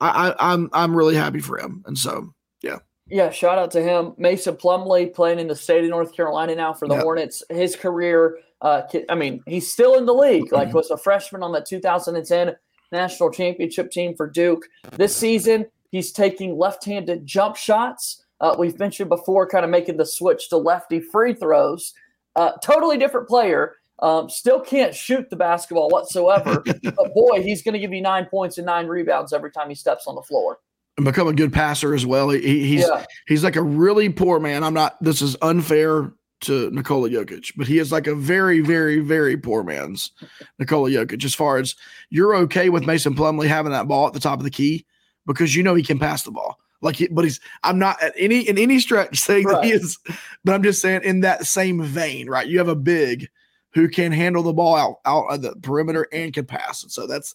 I, 0.00 0.30
I 0.30 0.52
I'm 0.52 0.70
I'm 0.72 0.96
really 0.96 1.16
happy 1.16 1.40
for 1.40 1.58
him. 1.58 1.84
And 1.86 1.98
so 1.98 2.32
yeah. 2.62 2.78
Yeah, 3.08 3.30
shout 3.30 3.58
out 3.58 3.70
to 3.72 3.82
him. 3.82 4.14
Mason 4.16 4.56
Plumlee 4.56 5.12
playing 5.12 5.38
in 5.38 5.48
the 5.48 5.56
state 5.56 5.84
of 5.84 5.90
North 5.90 6.14
Carolina 6.14 6.54
now 6.54 6.72
for 6.72 6.88
the 6.88 6.94
yep. 6.94 7.02
Hornets. 7.02 7.42
His 7.50 7.76
career, 7.76 8.38
uh, 8.62 8.82
I 9.08 9.16
mean, 9.16 9.42
he's 9.46 9.70
still 9.70 9.98
in 9.98 10.06
the 10.06 10.14
league. 10.14 10.52
Like 10.52 10.68
mm-hmm. 10.68 10.76
was 10.76 10.90
a 10.90 10.96
freshman 10.96 11.42
on 11.42 11.52
the 11.52 11.60
2010 11.60 12.54
national 12.92 13.30
championship 13.30 13.90
team 13.90 14.14
for 14.16 14.30
Duke. 14.30 14.66
This 14.96 15.14
season, 15.14 15.66
he's 15.90 16.12
taking 16.12 16.56
left-handed 16.56 17.26
jump 17.26 17.56
shots. 17.56 18.24
Uh, 18.40 18.54
we've 18.56 18.78
mentioned 18.78 19.08
before, 19.08 19.48
kind 19.48 19.64
of 19.64 19.70
making 19.70 19.96
the 19.96 20.06
switch 20.06 20.48
to 20.50 20.56
lefty 20.56 21.00
free 21.00 21.34
throws. 21.34 21.92
Uh, 22.36 22.52
totally 22.62 22.96
different 22.96 23.28
player. 23.28 23.74
Um, 23.98 24.28
still 24.28 24.60
can't 24.60 24.94
shoot 24.94 25.28
the 25.28 25.36
basketball 25.36 25.88
whatsoever. 25.90 26.62
but 26.82 27.14
boy, 27.14 27.42
he's 27.42 27.62
going 27.62 27.74
to 27.74 27.78
give 27.78 27.92
you 27.92 28.00
nine 28.00 28.26
points 28.26 28.58
and 28.58 28.66
nine 28.66 28.86
rebounds 28.86 29.32
every 29.32 29.50
time 29.50 29.68
he 29.68 29.74
steps 29.74 30.06
on 30.06 30.14
the 30.14 30.22
floor. 30.22 30.58
And 30.96 31.04
become 31.04 31.26
a 31.26 31.32
good 31.32 31.52
passer 31.52 31.94
as 31.94 32.04
well. 32.04 32.30
He, 32.30 32.40
he's 32.40 32.86
yeah. 32.86 33.06
he's 33.26 33.42
like 33.42 33.56
a 33.56 33.62
really 33.62 34.08
poor 34.08 34.38
man. 34.38 34.62
I'm 34.62 34.74
not. 34.74 35.02
This 35.02 35.22
is 35.22 35.36
unfair 35.40 36.12
to 36.42 36.70
Nikola 36.70 37.08
Jokic, 37.08 37.52
but 37.56 37.66
he 37.66 37.78
is 37.78 37.90
like 37.90 38.06
a 38.06 38.14
very, 38.14 38.60
very, 38.60 38.98
very 38.98 39.36
poor 39.36 39.62
man's 39.62 40.10
Nikola 40.58 40.90
Jokic. 40.90 41.24
As 41.24 41.34
far 41.34 41.58
as 41.58 41.74
you're 42.10 42.36
okay 42.36 42.68
with 42.68 42.86
Mason 42.86 43.14
Plumlee 43.14 43.48
having 43.48 43.72
that 43.72 43.88
ball 43.88 44.06
at 44.06 44.12
the 44.12 44.20
top 44.20 44.38
of 44.38 44.44
the 44.44 44.50
key 44.50 44.84
because 45.26 45.54
you 45.54 45.62
know 45.62 45.74
he 45.74 45.82
can 45.82 45.98
pass 45.98 46.22
the 46.22 46.30
ball. 46.30 46.58
Like, 46.80 46.96
he, 46.96 47.08
but 47.08 47.24
he's 47.24 47.40
I'm 47.62 47.78
not 47.78 48.02
at 48.02 48.12
any 48.16 48.40
in 48.40 48.58
any 48.58 48.80
stretch 48.80 49.18
saying 49.18 49.46
right. 49.46 49.54
that 49.54 49.64
he 49.64 49.72
is, 49.72 49.98
but 50.44 50.54
I'm 50.54 50.62
just 50.62 50.82
saying 50.82 51.02
in 51.04 51.20
that 51.20 51.46
same 51.46 51.82
vein, 51.82 52.28
right? 52.28 52.46
You 52.46 52.58
have 52.58 52.68
a 52.68 52.74
big 52.74 53.28
who 53.72 53.88
can 53.88 54.12
handle 54.12 54.42
the 54.42 54.52
ball 54.52 54.76
out 54.76 54.96
out 55.04 55.26
of 55.32 55.42
the 55.42 55.54
perimeter 55.62 56.08
and 56.12 56.32
can 56.32 56.44
pass, 56.44 56.82
and 56.82 56.90
so 56.90 57.06
that's 57.06 57.34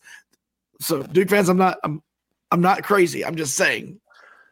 so 0.81 1.01
Duke 1.01 1.29
fans. 1.29 1.47
I'm 1.47 1.57
not 1.57 1.77
I'm 1.83 2.03
I'm 2.51 2.61
not 2.61 2.83
crazy. 2.83 3.23
I'm 3.23 3.37
just 3.37 3.55
saying 3.55 3.99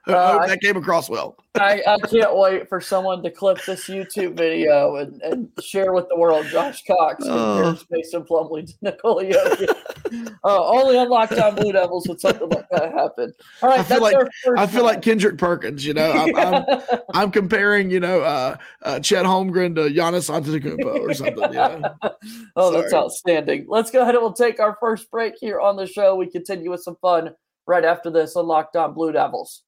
uh, 0.07 0.45
that 0.47 0.61
came 0.61 0.77
across 0.77 1.09
well. 1.09 1.35
I, 1.55 1.81
I 1.87 1.97
can't 2.07 2.35
wait 2.35 2.67
for 2.67 2.81
someone 2.81 3.23
to 3.23 3.31
clip 3.31 3.63
this 3.65 3.87
YouTube 3.87 4.35
video 4.35 4.97
and, 4.97 5.21
and 5.21 5.49
share 5.61 5.93
with 5.93 6.07
the 6.09 6.17
world 6.17 6.45
Josh 6.47 6.83
Cox 6.85 7.23
compares 7.23 7.81
uh, 7.81 7.85
Mason 7.89 8.23
Plumlee 8.23 8.67
to 8.83 8.91
Jokic. 9.03 10.35
uh, 10.43 10.69
only 10.69 10.97
on 10.97 11.09
Locked 11.09 11.39
On 11.39 11.55
Blue 11.55 11.71
Devils 11.71 12.07
would 12.07 12.19
something 12.19 12.49
like 12.49 12.67
that 12.71 12.91
happen. 12.91 13.33
All 13.61 13.69
right, 13.69 13.79
I 13.79 13.83
feel 13.83 14.01
like 14.01 14.17
I 14.57 14.67
feel 14.67 14.83
like 14.83 15.01
Kendrick 15.01 15.37
Perkins. 15.37 15.85
You 15.85 15.93
know, 15.93 16.11
I'm, 16.11 16.35
I'm, 16.35 16.81
I'm 17.13 17.31
comparing 17.31 17.89
you 17.89 17.99
know 17.99 18.21
uh, 18.21 18.57
uh, 18.81 18.99
Chet 18.99 19.25
Holmgren 19.25 19.75
to 19.75 19.81
Giannis 19.83 20.29
Antetokounmpo 20.29 20.99
or 20.99 21.13
something. 21.13 21.37
You 21.37 21.49
know? 21.49 21.95
oh, 22.55 22.71
Sorry. 22.71 22.81
that's 22.81 22.93
outstanding. 22.93 23.65
Let's 23.67 23.91
go 23.91 24.01
ahead 24.01 24.15
and 24.15 24.21
we'll 24.21 24.33
take 24.33 24.59
our 24.59 24.77
first 24.79 25.09
break 25.09 25.35
here 25.39 25.59
on 25.59 25.75
the 25.77 25.87
show. 25.87 26.15
We 26.15 26.29
continue 26.29 26.71
with 26.71 26.83
some 26.83 26.97
fun 27.01 27.31
right 27.65 27.85
after 27.85 28.09
this 28.09 28.35
on 28.35 28.45
Locked 28.45 28.75
On 28.75 28.93
Blue 28.93 29.11
Devils. 29.11 29.63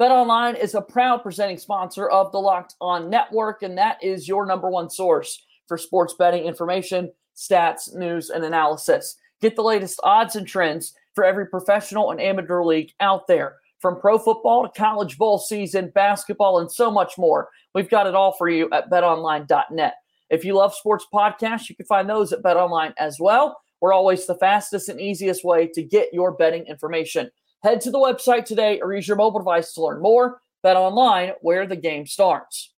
BetOnline 0.00 0.58
is 0.58 0.74
a 0.74 0.80
proud 0.80 1.22
presenting 1.22 1.58
sponsor 1.58 2.08
of 2.08 2.32
the 2.32 2.38
Locked 2.38 2.74
On 2.80 3.10
Network, 3.10 3.62
and 3.62 3.76
that 3.76 4.02
is 4.02 4.26
your 4.26 4.46
number 4.46 4.70
one 4.70 4.88
source 4.88 5.44
for 5.68 5.76
sports 5.76 6.14
betting 6.18 6.44
information, 6.44 7.12
stats, 7.36 7.94
news, 7.94 8.30
and 8.30 8.42
analysis. 8.42 9.16
Get 9.42 9.56
the 9.56 9.62
latest 9.62 10.00
odds 10.02 10.36
and 10.36 10.46
trends 10.46 10.94
for 11.14 11.22
every 11.22 11.46
professional 11.46 12.10
and 12.12 12.18
amateur 12.18 12.64
league 12.64 12.92
out 13.00 13.26
there. 13.26 13.56
From 13.78 14.00
pro 14.00 14.16
football 14.16 14.66
to 14.66 14.72
college 14.74 15.18
bowl 15.18 15.38
season, 15.38 15.92
basketball, 15.94 16.60
and 16.60 16.72
so 16.72 16.90
much 16.90 17.18
more. 17.18 17.50
We've 17.74 17.90
got 17.90 18.06
it 18.06 18.14
all 18.14 18.32
for 18.32 18.48
you 18.48 18.70
at 18.72 18.90
betonline.net. 18.90 19.94
If 20.30 20.46
you 20.46 20.54
love 20.54 20.74
sports 20.74 21.04
podcasts, 21.12 21.68
you 21.68 21.76
can 21.76 21.84
find 21.84 22.08
those 22.08 22.32
at 22.32 22.42
betonline 22.42 22.94
as 22.98 23.18
well. 23.20 23.60
We're 23.82 23.92
always 23.92 24.24
the 24.24 24.36
fastest 24.36 24.88
and 24.88 24.98
easiest 24.98 25.44
way 25.44 25.66
to 25.74 25.82
get 25.82 26.14
your 26.14 26.32
betting 26.32 26.64
information. 26.64 27.30
Head 27.62 27.82
to 27.82 27.90
the 27.90 27.98
website 27.98 28.46
today 28.46 28.80
or 28.80 28.94
use 28.94 29.06
your 29.06 29.18
mobile 29.18 29.40
device 29.40 29.74
to 29.74 29.82
learn 29.82 30.00
more. 30.00 30.40
Bet 30.62 30.76
online, 30.76 31.32
where 31.42 31.66
the 31.66 31.76
game 31.76 32.06
starts. 32.06 32.72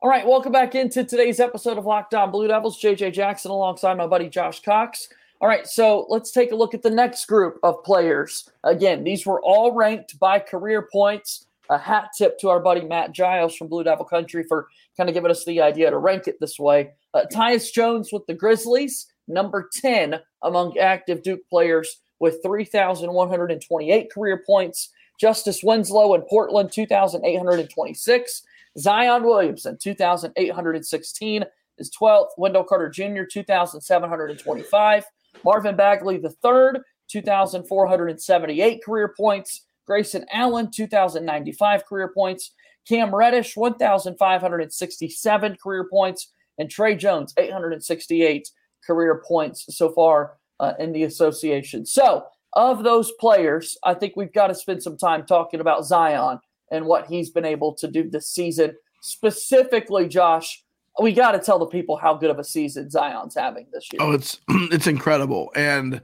All 0.00 0.10
right, 0.10 0.26
welcome 0.26 0.52
back 0.52 0.74
into 0.74 1.02
today's 1.02 1.40
episode 1.40 1.78
of 1.78 1.86
Locked 1.86 2.14
On 2.14 2.30
Blue 2.30 2.46
Devils. 2.46 2.80
JJ 2.80 3.12
Jackson 3.14 3.50
alongside 3.50 3.96
my 3.96 4.06
buddy 4.06 4.28
Josh 4.28 4.60
Cox. 4.62 5.08
All 5.40 5.48
right, 5.48 5.66
so 5.66 6.06
let's 6.08 6.30
take 6.30 6.52
a 6.52 6.56
look 6.56 6.74
at 6.74 6.82
the 6.82 6.90
next 6.90 7.26
group 7.26 7.58
of 7.62 7.82
players. 7.82 8.48
Again, 8.62 9.02
these 9.02 9.26
were 9.26 9.40
all 9.42 9.72
ranked 9.72 10.18
by 10.18 10.38
career 10.38 10.88
points. 10.92 11.46
A 11.70 11.78
hat 11.78 12.10
tip 12.16 12.38
to 12.40 12.50
our 12.50 12.60
buddy 12.60 12.82
Matt 12.82 13.12
Giles 13.12 13.56
from 13.56 13.68
Blue 13.68 13.82
Devil 13.82 14.04
Country 14.04 14.44
for 14.46 14.68
kind 14.96 15.08
of 15.08 15.14
giving 15.14 15.30
us 15.30 15.44
the 15.44 15.62
idea 15.62 15.90
to 15.90 15.98
rank 15.98 16.28
it 16.28 16.38
this 16.38 16.58
way. 16.58 16.92
Uh, 17.14 17.22
Tyus 17.32 17.72
Jones 17.72 18.12
with 18.12 18.26
the 18.26 18.34
Grizzlies, 18.34 19.06
number 19.26 19.70
10 19.72 20.16
among 20.42 20.78
active 20.78 21.22
Duke 21.22 21.48
players 21.48 22.00
with 22.20 22.42
3,128 22.42 24.12
career 24.12 24.42
points. 24.46 24.90
Justice 25.20 25.62
Winslow 25.62 26.14
in 26.14 26.22
Portland, 26.22 26.72
2,826. 26.72 28.42
Zion 28.78 29.22
Williamson, 29.22 29.78
2,816 29.78 31.44
is 31.78 31.90
12th. 31.90 32.30
Wendell 32.36 32.64
Carter 32.64 32.88
Jr., 32.88 33.22
2,725. 33.30 35.04
Marvin 35.44 35.76
Bagley 35.76 36.16
III, 36.16 36.80
2,478 37.08 38.84
career 38.84 39.14
points. 39.16 39.66
Grayson 39.86 40.24
Allen, 40.32 40.70
2,095 40.70 41.86
career 41.86 42.10
points. 42.12 42.52
Cam 42.88 43.14
Reddish, 43.14 43.56
1,567 43.56 45.56
career 45.62 45.88
points. 45.90 46.32
And 46.58 46.70
Tre 46.70 46.94
Jones, 46.94 47.34
868 47.36 48.48
career 48.86 49.22
points 49.26 49.64
so 49.76 49.90
far 49.90 50.34
uh, 50.60 50.74
in 50.78 50.92
the 50.92 51.04
association. 51.04 51.86
So, 51.86 52.24
of 52.54 52.84
those 52.84 53.10
players, 53.18 53.76
I 53.84 53.94
think 53.94 54.14
we've 54.16 54.32
got 54.32 54.46
to 54.46 54.54
spend 54.54 54.82
some 54.82 54.96
time 54.96 55.26
talking 55.26 55.60
about 55.60 55.84
Zion 55.84 56.38
and 56.70 56.86
what 56.86 57.06
he's 57.06 57.30
been 57.30 57.44
able 57.44 57.74
to 57.74 57.88
do 57.88 58.08
this 58.08 58.28
season. 58.28 58.74
Specifically, 59.02 60.08
Josh, 60.08 60.62
we 61.00 61.12
got 61.12 61.32
to 61.32 61.40
tell 61.40 61.58
the 61.58 61.66
people 61.66 61.96
how 61.96 62.14
good 62.14 62.30
of 62.30 62.38
a 62.38 62.44
season 62.44 62.90
Zion's 62.90 63.34
having 63.34 63.66
this 63.72 63.88
year. 63.92 64.00
Oh, 64.00 64.12
it's 64.12 64.40
it's 64.48 64.86
incredible. 64.86 65.50
And 65.56 66.00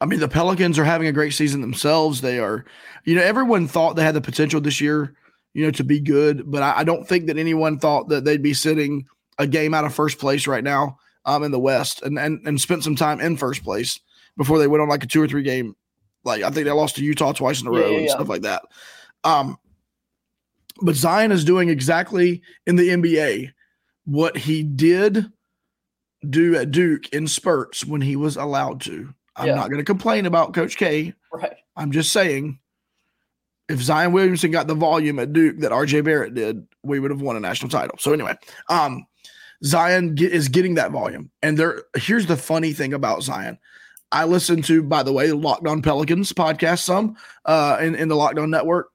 I 0.00 0.06
mean, 0.06 0.20
the 0.20 0.28
Pelicans 0.28 0.78
are 0.78 0.84
having 0.84 1.08
a 1.08 1.12
great 1.12 1.34
season 1.34 1.60
themselves. 1.60 2.20
They 2.20 2.38
are, 2.38 2.64
you 3.04 3.14
know, 3.14 3.22
everyone 3.22 3.66
thought 3.66 3.96
they 3.96 4.04
had 4.04 4.14
the 4.14 4.20
potential 4.20 4.60
this 4.60 4.80
year, 4.80 5.14
you 5.54 5.64
know, 5.64 5.70
to 5.72 5.84
be 5.84 6.00
good, 6.00 6.50
but 6.50 6.62
I, 6.62 6.80
I 6.80 6.84
don't 6.84 7.08
think 7.08 7.26
that 7.26 7.38
anyone 7.38 7.78
thought 7.78 8.08
that 8.10 8.24
they'd 8.24 8.42
be 8.42 8.54
sitting 8.54 9.06
a 9.38 9.46
game 9.46 9.72
out 9.72 9.84
of 9.84 9.94
first 9.94 10.18
place 10.18 10.46
right 10.46 10.64
now 10.64 10.98
um, 11.24 11.42
in 11.42 11.50
the 11.50 11.58
West 11.58 12.02
and, 12.02 12.18
and 12.18 12.46
and 12.46 12.60
spent 12.60 12.84
some 12.84 12.96
time 12.96 13.20
in 13.20 13.36
first 13.36 13.64
place 13.64 14.00
before 14.36 14.58
they 14.58 14.66
went 14.66 14.82
on 14.82 14.88
like 14.88 15.04
a 15.04 15.06
two 15.06 15.22
or 15.22 15.28
three 15.28 15.42
game. 15.42 15.74
Like 16.24 16.42
I 16.42 16.50
think 16.50 16.64
they 16.64 16.72
lost 16.72 16.96
to 16.96 17.04
Utah 17.04 17.32
twice 17.32 17.60
in 17.60 17.66
a 17.66 17.70
row 17.70 17.78
yeah, 17.78 17.86
yeah, 17.86 17.96
and 17.96 18.04
yeah. 18.06 18.12
stuff 18.12 18.28
like 18.28 18.42
that. 18.42 18.62
Um, 19.24 19.58
but 20.80 20.94
Zion 20.94 21.32
is 21.32 21.44
doing 21.44 21.68
exactly 21.68 22.42
in 22.66 22.76
the 22.76 22.88
NBA 22.88 23.52
what 24.04 24.36
he 24.36 24.62
did 24.62 25.26
do 26.28 26.56
at 26.56 26.70
Duke 26.70 27.08
in 27.10 27.26
spurts 27.26 27.84
when 27.84 28.00
he 28.00 28.16
was 28.16 28.36
allowed 28.36 28.80
to. 28.82 29.12
I'm 29.36 29.54
not 29.54 29.68
going 29.68 29.78
to 29.78 29.84
complain 29.84 30.26
about 30.26 30.52
Coach 30.52 30.76
K. 30.76 31.14
Right. 31.32 31.54
I'm 31.76 31.92
just 31.92 32.10
saying 32.10 32.58
if 33.68 33.80
Zion 33.80 34.12
Williamson 34.12 34.50
got 34.50 34.66
the 34.66 34.74
volume 34.74 35.18
at 35.18 35.32
Duke 35.32 35.58
that 35.58 35.72
RJ 35.72 36.04
Barrett 36.04 36.34
did, 36.34 36.66
we 36.82 36.98
would 36.98 37.10
have 37.10 37.20
won 37.20 37.36
a 37.36 37.40
national 37.40 37.70
title. 37.70 37.96
So 37.98 38.12
anyway, 38.12 38.34
um, 38.68 39.06
Zion 39.64 40.14
get, 40.14 40.32
is 40.32 40.48
getting 40.48 40.74
that 40.74 40.92
volume. 40.92 41.30
And 41.42 41.56
there, 41.56 41.82
here's 41.96 42.26
the 42.26 42.36
funny 42.36 42.72
thing 42.72 42.92
about 42.92 43.22
Zion. 43.22 43.58
I 44.10 44.24
listen 44.24 44.62
to, 44.62 44.82
by 44.82 45.02
the 45.02 45.12
way, 45.12 45.32
Locked 45.32 45.66
On 45.66 45.82
Pelicans 45.82 46.32
podcast 46.32 46.80
some 46.80 47.16
uh, 47.44 47.78
in, 47.80 47.94
in 47.94 48.08
the 48.08 48.16
Locked 48.16 48.38
On 48.38 48.50
Network, 48.50 48.90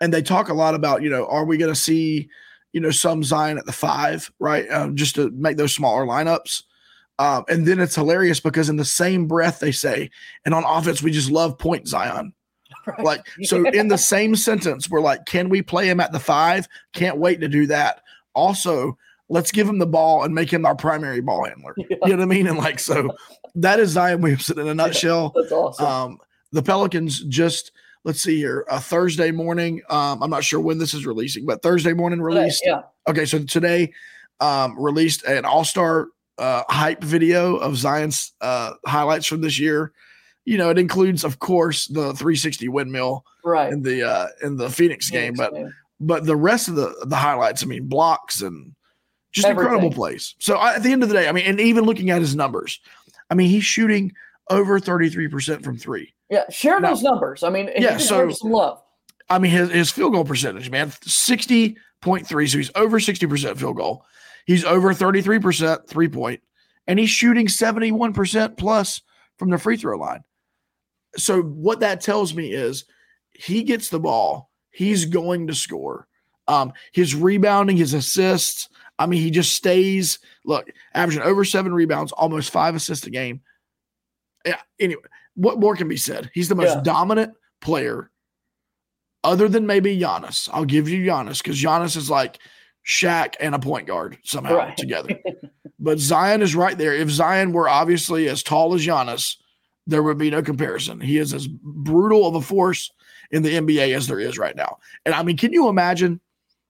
and 0.00 0.12
they 0.12 0.22
talk 0.22 0.48
a 0.48 0.54
lot 0.54 0.74
about, 0.74 1.02
you 1.02 1.10
know, 1.10 1.26
are 1.26 1.44
we 1.44 1.56
going 1.56 1.72
to 1.72 1.80
see, 1.80 2.28
you 2.72 2.80
know, 2.80 2.90
some 2.90 3.24
Zion 3.24 3.58
at 3.58 3.64
the 3.64 3.72
five, 3.72 4.30
right? 4.38 4.70
Um, 4.70 4.94
just 4.94 5.14
to 5.14 5.30
make 5.30 5.56
those 5.56 5.74
smaller 5.74 6.04
lineups. 6.04 6.64
Um, 7.18 7.44
and 7.48 7.66
then 7.66 7.80
it's 7.80 7.96
hilarious 7.96 8.40
because 8.40 8.68
in 8.68 8.76
the 8.76 8.84
same 8.84 9.26
breath 9.26 9.58
they 9.58 9.72
say, 9.72 10.10
and 10.44 10.54
on 10.54 10.64
offense, 10.64 11.02
we 11.02 11.10
just 11.10 11.30
love 11.30 11.58
point 11.58 11.88
Zion. 11.88 12.32
Right. 12.86 13.00
Like, 13.00 13.26
so 13.42 13.66
in 13.66 13.88
the 13.88 13.98
same 13.98 14.36
sentence, 14.36 14.88
we're 14.88 15.00
like, 15.00 15.24
can 15.24 15.48
we 15.48 15.62
play 15.62 15.88
him 15.88 16.00
at 16.00 16.12
the 16.12 16.20
five? 16.20 16.68
Can't 16.92 17.18
wait 17.18 17.40
to 17.40 17.48
do 17.48 17.66
that. 17.66 18.02
Also, 18.34 18.96
let's 19.28 19.52
give 19.52 19.68
him 19.68 19.78
the 19.78 19.86
ball 19.86 20.24
and 20.24 20.34
make 20.34 20.52
him 20.52 20.64
our 20.64 20.74
primary 20.74 21.20
ball 21.20 21.44
handler. 21.44 21.74
Yeah. 21.90 21.96
You 22.04 22.12
know 22.12 22.16
what 22.18 22.22
I 22.22 22.26
mean? 22.26 22.46
And 22.46 22.58
like, 22.58 22.78
so 22.78 23.10
that 23.54 23.80
is 23.80 23.90
Zion 23.90 24.20
Williamson 24.20 24.58
in 24.58 24.68
a 24.68 24.74
nutshell. 24.82 25.32
Yeah, 25.34 25.42
that's 25.42 25.52
awesome. 25.52 25.86
Um, 25.86 26.18
the 26.52 26.62
Pelicans 26.62 27.24
just, 27.24 27.72
let's 28.04 28.20
see 28.20 28.36
here, 28.36 28.66
a 28.70 28.80
Thursday 28.80 29.30
morning. 29.30 29.80
Um, 29.90 30.22
I'm 30.22 30.30
not 30.30 30.44
sure 30.44 30.60
when 30.60 30.78
this 30.78 30.94
is 30.94 31.06
releasing, 31.06 31.46
but 31.46 31.62
Thursday 31.62 31.92
morning 31.92 32.20
released. 32.20 32.62
Today, 32.62 32.76
yeah. 32.76 33.10
Okay. 33.10 33.24
So 33.24 33.42
today, 33.44 33.92
um, 34.40 34.78
released 34.78 35.24
an 35.24 35.44
all 35.44 35.64
star 35.64 36.08
uh, 36.38 36.62
hype 36.68 37.02
video 37.02 37.56
of 37.56 37.76
Zion's 37.76 38.32
uh, 38.40 38.74
highlights 38.86 39.26
from 39.26 39.40
this 39.40 39.58
year. 39.58 39.92
You 40.44 40.56
know, 40.56 40.70
it 40.70 40.78
includes, 40.78 41.24
of 41.24 41.38
course, 41.38 41.86
the 41.88 42.14
360 42.14 42.68
windmill 42.68 43.24
right 43.44 43.72
in 43.72 43.82
the 43.82 44.08
uh, 44.08 44.28
in 44.42 44.56
the 44.56 44.70
Phoenix, 44.70 45.08
Phoenix 45.08 45.10
game, 45.10 45.34
but 45.34 45.52
game. 45.52 45.74
but 46.00 46.24
the 46.24 46.36
rest 46.36 46.68
of 46.68 46.74
the 46.76 46.94
the 47.06 47.16
highlights, 47.16 47.62
I 47.62 47.66
mean, 47.66 47.86
blocks 47.86 48.40
and 48.40 48.74
just 49.32 49.46
Everything. 49.46 49.72
incredible 49.72 49.94
plays. 49.94 50.34
So 50.38 50.56
I, 50.56 50.74
at 50.74 50.82
the 50.82 50.92
end 50.92 51.02
of 51.02 51.08
the 51.08 51.14
day, 51.14 51.28
I 51.28 51.32
mean, 51.32 51.44
and 51.44 51.60
even 51.60 51.84
looking 51.84 52.10
at 52.10 52.20
his 52.20 52.34
numbers, 52.34 52.80
I 53.30 53.34
mean, 53.34 53.48
he's 53.48 53.64
shooting 53.64 54.12
over 54.50 54.80
33% 54.80 55.62
from 55.62 55.76
three. 55.76 56.14
Yeah, 56.30 56.48
share 56.50 56.80
now, 56.80 56.90
those 56.90 57.02
numbers. 57.02 57.42
I 57.42 57.50
mean, 57.50 57.70
yeah, 57.76 57.98
so 57.98 58.30
some 58.30 58.50
love. 58.50 58.82
I 59.30 59.38
mean, 59.38 59.50
his, 59.50 59.70
his 59.70 59.90
field 59.90 60.12
goal 60.12 60.24
percentage, 60.24 60.70
man, 60.70 60.90
60.3. 60.90 62.26
So 62.26 62.58
he's 62.58 62.70
over 62.74 62.98
60% 62.98 63.58
field 63.58 63.76
goal. 63.76 64.04
He's 64.46 64.64
over 64.64 64.94
33% 64.94 65.86
three 65.86 66.08
point, 66.08 66.40
and 66.86 66.98
he's 66.98 67.10
shooting 67.10 67.46
71% 67.46 68.56
plus 68.56 69.02
from 69.36 69.50
the 69.50 69.58
free 69.58 69.76
throw 69.76 69.98
line. 69.98 70.24
So, 71.16 71.42
what 71.42 71.80
that 71.80 72.00
tells 72.00 72.34
me 72.34 72.52
is 72.52 72.86
he 73.32 73.62
gets 73.62 73.90
the 73.90 74.00
ball, 74.00 74.50
he's 74.70 75.04
going 75.04 75.46
to 75.48 75.54
score. 75.54 76.06
Um, 76.46 76.72
his 76.92 77.14
rebounding, 77.14 77.76
his 77.76 77.92
assists, 77.92 78.70
I 78.98 79.06
mean, 79.06 79.22
he 79.22 79.30
just 79.30 79.52
stays, 79.52 80.18
look, 80.44 80.70
averaging 80.94 81.22
over 81.22 81.44
seven 81.44 81.72
rebounds, 81.72 82.12
almost 82.12 82.50
five 82.50 82.74
assists 82.74 83.06
a 83.06 83.10
game. 83.10 83.42
Yeah, 84.44 84.60
anyway, 84.80 85.02
what 85.34 85.60
more 85.60 85.76
can 85.76 85.88
be 85.88 85.96
said? 85.96 86.30
He's 86.34 86.48
the 86.48 86.54
most 86.54 86.76
yeah. 86.76 86.82
dominant 86.82 87.34
player 87.60 88.10
other 89.24 89.48
than 89.48 89.66
maybe 89.66 89.98
Giannis. 89.98 90.48
I'll 90.52 90.64
give 90.64 90.88
you 90.88 91.04
Giannis 91.04 91.42
because 91.42 91.60
Giannis 91.60 91.96
is 91.96 92.10
like 92.10 92.38
Shaq 92.86 93.34
and 93.40 93.54
a 93.54 93.58
point 93.58 93.86
guard 93.86 94.18
somehow 94.24 94.56
right. 94.56 94.76
together. 94.76 95.18
but 95.78 95.98
Zion 95.98 96.42
is 96.42 96.54
right 96.54 96.76
there. 96.76 96.94
If 96.94 97.10
Zion 97.10 97.52
were 97.52 97.68
obviously 97.68 98.28
as 98.28 98.42
tall 98.42 98.74
as 98.74 98.84
Giannis, 98.84 99.36
there 99.86 100.02
would 100.02 100.18
be 100.18 100.30
no 100.30 100.42
comparison. 100.42 101.00
He 101.00 101.18
is 101.18 101.32
as 101.34 101.46
brutal 101.46 102.26
of 102.26 102.34
a 102.34 102.40
force 102.40 102.90
in 103.30 103.42
the 103.42 103.54
NBA 103.54 103.94
as 103.94 104.06
there 104.06 104.20
is 104.20 104.38
right 104.38 104.56
now. 104.56 104.78
And 105.04 105.14
I 105.14 105.22
mean, 105.22 105.36
can 105.36 105.52
you 105.52 105.68
imagine 105.68 106.20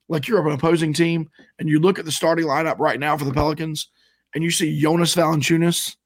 like 0.09 0.27
you're 0.27 0.47
an 0.47 0.55
opposing 0.55 0.93
team 0.93 1.29
and 1.59 1.69
you 1.69 1.79
look 1.79 1.99
at 1.99 2.05
the 2.05 2.13
starting 2.13 2.47
lineup 2.47 2.79
right 2.79 2.99
now 2.99 3.17
for 3.17 3.25
the 3.25 3.33
Pelicans 3.33 3.89
and 4.35 4.43
you 4.43 4.51
see 4.51 4.81
Jonas 4.81 5.15
Valanciunas 5.15 5.97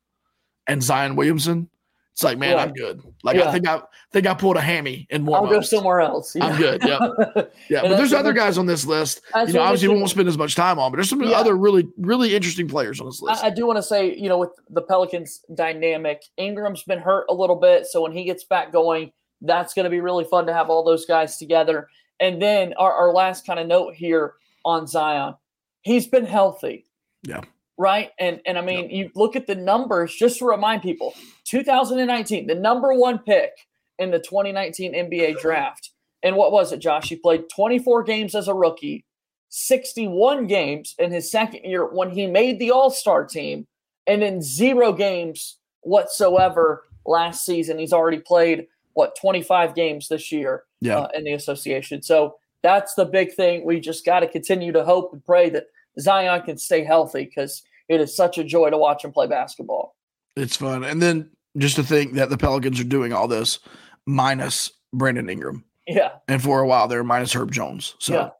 and 0.66 0.82
Zion 0.82 1.16
Williamson? 1.16 1.68
It's 2.12 2.23
like, 2.23 2.37
man, 2.37 2.59
I'm 2.59 2.75
good. 2.75 3.02
Like 3.23 3.37
yeah. 3.37 3.49
I 3.49 3.52
think 3.52 3.66
I 3.66 3.80
think 4.12 4.26
I 4.26 4.35
pulled 4.35 4.56
a 4.56 4.61
hammy 4.61 5.06
in 5.09 5.23
more. 5.23 5.38
I'll 5.38 5.47
go 5.47 5.62
somewhere 5.62 6.02
else. 6.02 6.37
Yeah. 6.37 6.44
I'm 6.44 6.59
good. 6.59 6.82
Yeah, 6.92 7.47
yeah. 7.71 7.82
but 7.82 7.97
there's 7.97 8.12
other 8.12 8.35
guys 8.35 8.59
on 8.59 8.66
this 8.66 8.85
list. 8.85 9.23
You 9.35 9.54
know, 9.54 9.62
obviously 9.62 9.88
we 9.88 9.94
won't 9.94 10.11
spend 10.11 10.28
as 10.28 10.37
much 10.37 10.54
time 10.54 10.78
on, 10.78 10.90
but 10.90 10.97
there's 10.97 11.09
some 11.09 11.23
yeah. 11.23 11.30
other 11.30 11.56
really 11.56 11.88
really 11.97 12.35
interesting 12.35 12.68
players 12.68 13.00
on 13.00 13.06
this 13.06 13.23
list. 13.23 13.42
I, 13.42 13.47
I 13.47 13.50
do 13.50 13.66
want 13.66 13.78
to 13.78 13.82
say, 13.82 14.14
you 14.14 14.28
know, 14.28 14.37
with 14.37 14.50
the 14.68 14.82
Pelicans 14.82 15.42
dynamic, 15.54 16.23
Ingram's 16.37 16.82
been 16.82 16.99
hurt 16.99 17.25
a 17.30 17.35
little 17.35 17.56
bit, 17.56 17.87
so 17.87 18.02
when 18.02 18.12
he 18.12 18.25
gets 18.25 18.44
back 18.44 18.73
going, 18.73 19.12
that's 19.40 19.73
going 19.73 19.85
to 19.85 19.90
be 19.90 20.00
really 20.00 20.25
fun 20.25 20.47
to 20.47 20.52
have 20.52 20.68
all 20.68 20.85
those 20.85 21.06
guys 21.06 21.38
together. 21.38 21.88
And 22.23 22.41
then 22.41 22.73
our, 22.79 22.93
our 22.93 23.12
last 23.12 23.47
kind 23.47 23.61
of 23.61 23.67
note 23.67 23.95
here 23.95 24.35
on 24.64 24.87
Zion, 24.87 25.35
he's 25.83 26.07
been 26.07 26.25
healthy. 26.25 26.87
Yeah 27.23 27.43
right? 27.79 28.11
And 28.19 28.41
and 28.47 28.59
I 28.59 28.61
mean, 28.61 28.85
yep. 28.85 28.93
you 28.93 29.11
look 29.14 29.35
at 29.35 29.47
the 29.47 29.55
numbers 29.55 30.14
just 30.14 30.38
to 30.38 30.45
remind 30.45 30.83
people. 30.83 31.14
2019, 31.45 32.47
the 32.47 32.55
number 32.55 32.95
one 32.95 33.19
pick 33.19 33.50
in 33.99 34.11
the 34.11 34.19
2019 34.19 34.95
NBA 34.95 35.41
draft. 35.41 35.91
And 36.23 36.37
what 36.37 36.52
was 36.52 36.73
it, 36.73 36.79
Josh? 36.79 37.09
He 37.09 37.17
played 37.17 37.49
24 37.55 38.05
games 38.05 38.35
as 38.35 38.47
a 38.47 38.55
rookie, 38.55 39.05
61 39.49 40.47
games 40.47 40.95
in 40.99 41.11
his 41.11 41.31
second 41.31 41.64
year 41.64 41.85
when 41.85 42.11
he 42.11 42.26
made 42.29 42.61
the 42.61 42.71
All-Star 42.71 43.26
team, 43.26 43.67
and 44.07 44.23
then 44.23 44.41
zero 44.41 44.93
games 44.93 45.59
whatsoever 45.81 46.85
last 47.05 47.45
season. 47.45 47.79
He's 47.79 47.93
already 47.93 48.19
played 48.21 48.69
what 48.94 49.16
25 49.20 49.75
games 49.75 50.08
this 50.08 50.30
year 50.32 50.64
yeah. 50.80 51.00
uh, 51.00 51.08
in 51.14 51.25
the 51.25 51.32
association. 51.32 52.02
So 52.02 52.37
that's 52.62 52.94
the 52.94 53.04
big 53.04 53.32
thing. 53.34 53.64
We 53.64 53.80
just 53.80 54.04
got 54.04 54.20
to 54.20 54.28
continue 54.28 54.72
to 54.72 54.84
hope 54.84 55.12
and 55.12 55.25
pray 55.25 55.50
that 55.50 55.66
Zion 55.99 56.42
can 56.42 56.58
stay 56.58 56.84
healthy 56.84 57.25
because 57.25 57.62
it 57.88 58.00
is 58.00 58.14
such 58.14 58.38
a 58.38 58.44
joy 58.44 58.70
to 58.70 58.78
watch 58.78 59.04
him 59.04 59.12
play 59.12 59.26
basketball. 59.26 59.96
It's 60.37 60.56
fun. 60.56 60.84
And 60.84 61.02
then 61.02 61.30
just 61.58 61.76
to 61.76 61.82
think 61.82 62.14
that 62.14 62.30
the 62.30 62.38
Pelicans 62.38 62.80
are 62.80 62.84
doing 62.84 63.12
all 63.12 63.28
this 63.28 63.58
minus 64.06 64.72
Brandon 64.92 65.28
Ingram. 65.28 65.64
Yeah. 65.87 66.12
And 66.28 66.42
for 66.42 66.61
a 66.61 66.66
while 66.66 66.88
there, 66.88 67.04
minus 67.04 67.32
Herb 67.32 67.52
Jones. 67.52 67.94
So, 67.99 68.14
Yeah. 68.14 68.30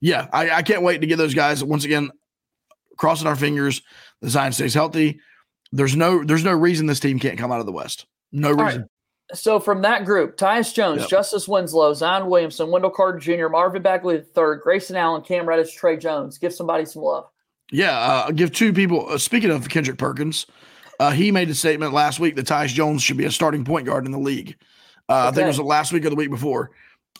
yeah, 0.00 0.28
I, 0.32 0.50
I 0.50 0.62
can't 0.62 0.82
wait 0.82 1.00
to 1.00 1.06
get 1.06 1.16
those 1.16 1.34
guys 1.34 1.64
once 1.64 1.84
again. 1.84 2.10
Crossing 2.96 3.26
our 3.26 3.36
fingers, 3.36 3.82
the 4.22 4.30
Zion 4.30 4.52
stays 4.52 4.72
healthy. 4.72 5.20
There's 5.72 5.96
no 5.96 6.24
there's 6.24 6.44
no 6.44 6.52
reason 6.52 6.86
this 6.86 7.00
team 7.00 7.18
can't 7.18 7.38
come 7.38 7.52
out 7.52 7.60
of 7.60 7.66
the 7.66 7.72
West. 7.72 8.06
No 8.32 8.52
right. 8.52 8.66
reason. 8.66 8.88
So 9.34 9.58
from 9.58 9.82
that 9.82 10.04
group, 10.04 10.36
Tyus 10.36 10.72
Jones, 10.72 11.00
Yep. 11.02 11.10
Justice 11.10 11.48
Winslow, 11.48 11.94
Zion 11.94 12.26
Williamson, 12.26 12.70
Wendell 12.70 12.90
Carter 12.90 13.18
Jr., 13.18 13.48
Marvin 13.48 13.82
Bagley 13.82 14.16
III, 14.16 14.56
Grayson 14.62 14.96
Allen, 14.96 15.22
Cam 15.22 15.48
Reddish, 15.48 15.74
Tre 15.74 15.96
Jones. 15.96 16.38
Give 16.38 16.54
somebody 16.54 16.84
some 16.84 17.02
love. 17.02 17.26
Yeah, 17.72 17.98
uh, 17.98 18.30
give 18.30 18.52
two 18.52 18.72
people. 18.72 19.08
Uh, 19.08 19.18
speaking 19.18 19.50
of 19.50 19.68
Kendrick 19.68 19.98
Perkins, 19.98 20.46
uh, 21.00 21.10
he 21.10 21.32
made 21.32 21.50
a 21.50 21.54
statement 21.54 21.92
last 21.92 22.20
week 22.20 22.36
that 22.36 22.46
Tyus 22.46 22.68
Jones 22.68 23.02
should 23.02 23.16
be 23.16 23.24
a 23.24 23.30
starting 23.30 23.64
point 23.64 23.86
guard 23.86 24.06
in 24.06 24.12
the 24.12 24.18
league. 24.18 24.56
Uh, 25.08 25.28
I 25.28 25.30
think 25.32 25.44
it 25.44 25.48
was 25.48 25.56
the 25.56 25.64
last 25.64 25.92
week 25.92 26.04
or 26.04 26.10
the 26.10 26.16
week 26.16 26.30
before. 26.30 26.70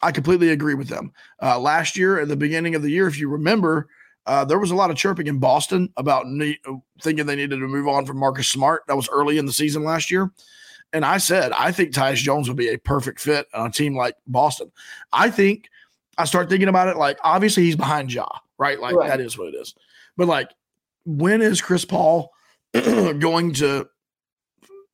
I 0.03 0.13
completely 0.13 0.51
agree 0.51 0.75
with 0.75 0.89
them. 0.89 1.13
Uh, 1.43 1.59
last 1.59 1.97
year, 1.97 2.21
at 2.21 2.29
the 2.29 2.37
beginning 2.37 2.75
of 2.75 2.83
the 2.83 2.91
year, 2.91 3.09
if 3.09 3.19
you 3.19 3.29
remember, 3.29 3.89
uh, 4.27 4.45
there 4.45 4.59
was 4.59 4.71
a 4.71 4.75
lot 4.75 4.91
of 4.91 4.97
chirping 4.97 5.27
in 5.27 5.39
Boston 5.39 5.93
about 5.97 6.29
ne- 6.29 6.59
thinking 7.03 7.27
they 7.27 7.37
needed 7.37 7.59
to 7.59 7.67
move 7.69 7.89
on 7.89 8.05
from 8.05 8.19
Marcus 8.19 8.49
Smart. 8.49 8.83
That 8.87 8.97
was 8.97 9.09
early 9.09 9.39
in 9.39 9.47
the 9.47 9.53
season 9.53 9.85
last 9.85 10.11
year. 10.11 10.31
And 10.97 11.05
I 11.05 11.19
said, 11.19 11.53
I 11.53 11.73
think 11.73 11.93
Tyus 11.93 12.15
Jones 12.17 12.49
would 12.49 12.57
be 12.57 12.69
a 12.69 12.79
perfect 12.79 13.21
fit 13.21 13.47
on 13.53 13.67
a 13.67 13.71
team 13.71 13.95
like 13.95 14.17
Boston. 14.27 14.73
I 15.13 15.29
think 15.29 15.69
I 16.17 16.25
start 16.25 16.49
thinking 16.49 16.69
about 16.71 16.89
it 16.89 16.97
like 16.97 17.19
obviously 17.23 17.65
he's 17.65 17.77
behind 17.77 18.11
Ja, 18.11 18.27
right? 18.57 18.81
Like 18.81 18.95
Right. 18.97 19.09
that 19.11 19.21
is 19.21 19.37
what 19.37 19.49
it 19.49 19.57
is. 19.57 19.75
But 20.17 20.27
like, 20.27 20.49
when 21.05 21.43
is 21.43 21.61
Chris 21.61 21.85
Paul 21.85 22.33
going 22.73 23.53
to, 23.55 23.87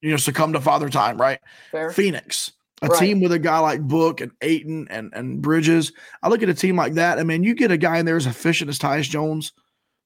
you 0.01 0.11
know, 0.11 0.17
succumb 0.17 0.55
to 0.55 0.61
father 0.61 0.89
time, 0.89 1.19
right? 1.19 1.39
Fair. 1.71 1.91
Phoenix, 1.93 2.51
a 2.83 2.89
Right. 2.89 2.99
team 2.99 3.21
with 3.21 3.31
a 3.31 3.39
guy 3.39 3.61
like 3.61 3.81
Book 3.83 4.21
and 4.21 4.33
Ayton 4.41 4.89
and 4.91 5.13
and 5.15 5.41
Bridges. 5.41 5.93
I 6.21 6.31
look 6.31 6.43
at 6.43 6.49
a 6.49 6.55
team 6.55 6.75
like 6.75 6.95
that. 6.95 7.21
I 7.21 7.23
mean, 7.23 7.45
you 7.45 7.55
get 7.55 7.71
a 7.71 7.77
guy 7.77 7.99
in 7.99 8.07
there 8.07 8.17
as 8.17 8.27
efficient 8.27 8.71
as 8.71 8.79
Tyus 8.81 9.09
Jones. 9.09 9.53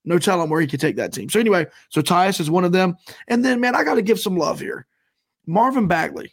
No 0.05 0.19
telling 0.19 0.50
where 0.50 0.61
he 0.61 0.67
could 0.67 0.79
take 0.81 0.97
that 0.97 1.15
team. 1.15 1.31
So 1.31 1.41
anyway, 1.41 1.65
so 1.88 2.03
Tyus 2.03 2.38
is 2.38 2.50
one 2.50 2.65
of 2.65 2.73
them. 2.73 2.99
And 3.29 3.43
then, 3.43 3.61
man, 3.62 3.75
I 3.75 3.83
got 3.83 3.95
to 3.95 4.03
give 4.03 4.21
some 4.21 4.37
love 4.37 4.61
here. 4.61 4.87
Marvin 5.47 5.87
Bagley. 5.88 6.33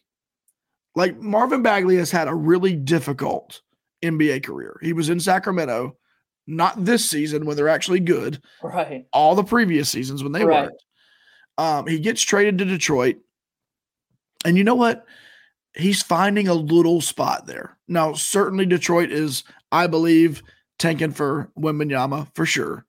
Like 0.95 1.19
Marvin 1.19 1.61
Bagley 1.63 1.95
has 1.97 2.11
had 2.11 2.27
a 2.27 2.35
really 2.35 2.75
difficult 2.75 3.61
NBA 4.03 4.43
career. 4.43 4.79
He 4.81 4.93
was 4.93 5.09
in 5.09 5.19
Sacramento, 5.19 5.97
not 6.45 6.83
this 6.85 7.09
season 7.09 7.45
when 7.45 7.55
they're 7.55 7.69
actually 7.69 7.99
good 7.99 8.41
Right. 8.61 9.05
all 9.13 9.33
the 9.35 9.43
previous 9.43 9.89
seasons 9.89 10.23
when 10.23 10.33
they 10.33 10.43
Right. 10.45 10.63
weren't. 10.65 10.81
Um, 11.57 11.87
he 11.87 11.99
gets 11.99 12.21
traded 12.21 12.57
to 12.59 12.65
Detroit. 12.65 13.17
And 14.45 14.57
you 14.57 14.63
know 14.63 14.75
what? 14.75 15.05
He's 15.75 16.03
finding 16.03 16.47
a 16.47 16.53
little 16.53 17.01
spot 17.01 17.47
there. 17.47 17.77
Now, 17.87 18.13
certainly 18.13 18.65
Detroit 18.65 19.11
is, 19.11 19.43
I 19.71 19.87
believe, 19.87 20.43
tanking 20.77 21.11
for 21.11 21.49
Wembanyama 21.57 22.27
for 22.35 22.45
sure. 22.45 22.85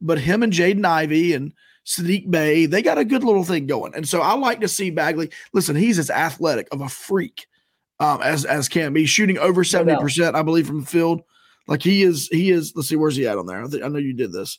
But 0.00 0.20
him 0.20 0.42
and 0.42 0.52
Jaden 0.52 0.84
Ivey 0.84 1.32
and 1.32 1.52
Saddiq 1.88 2.30
Bey, 2.30 2.66
they 2.66 2.82
got 2.82 2.98
a 2.98 3.04
good 3.04 3.24
little 3.24 3.44
thing 3.44 3.66
going. 3.66 3.94
And 3.94 4.06
so 4.06 4.20
I 4.20 4.34
like 4.34 4.60
to 4.60 4.68
see 4.68 4.90
Bagley. 4.90 5.30
Listen, 5.54 5.74
he's 5.74 5.98
as 5.98 6.10
athletic 6.10 6.68
of 6.70 6.82
a 6.82 6.88
freak 6.88 7.46
um, 7.98 8.20
as 8.22 8.44
as 8.44 8.68
can 8.68 8.92
be, 8.92 9.06
shooting 9.06 9.38
over 9.38 9.64
70%, 9.64 10.34
I 10.34 10.42
believe, 10.42 10.66
from 10.66 10.82
the 10.82 10.86
field. 10.86 11.22
Like 11.66 11.82
he 11.82 12.02
is, 12.02 12.28
he 12.28 12.50
is, 12.50 12.72
let's 12.76 12.88
see, 12.88 12.96
where's 12.96 13.16
he 13.16 13.26
at 13.26 13.38
on 13.38 13.46
there? 13.46 13.62
I, 13.62 13.66
think, 13.66 13.82
I 13.82 13.88
know 13.88 13.98
you 13.98 14.12
did 14.12 14.32
this. 14.32 14.58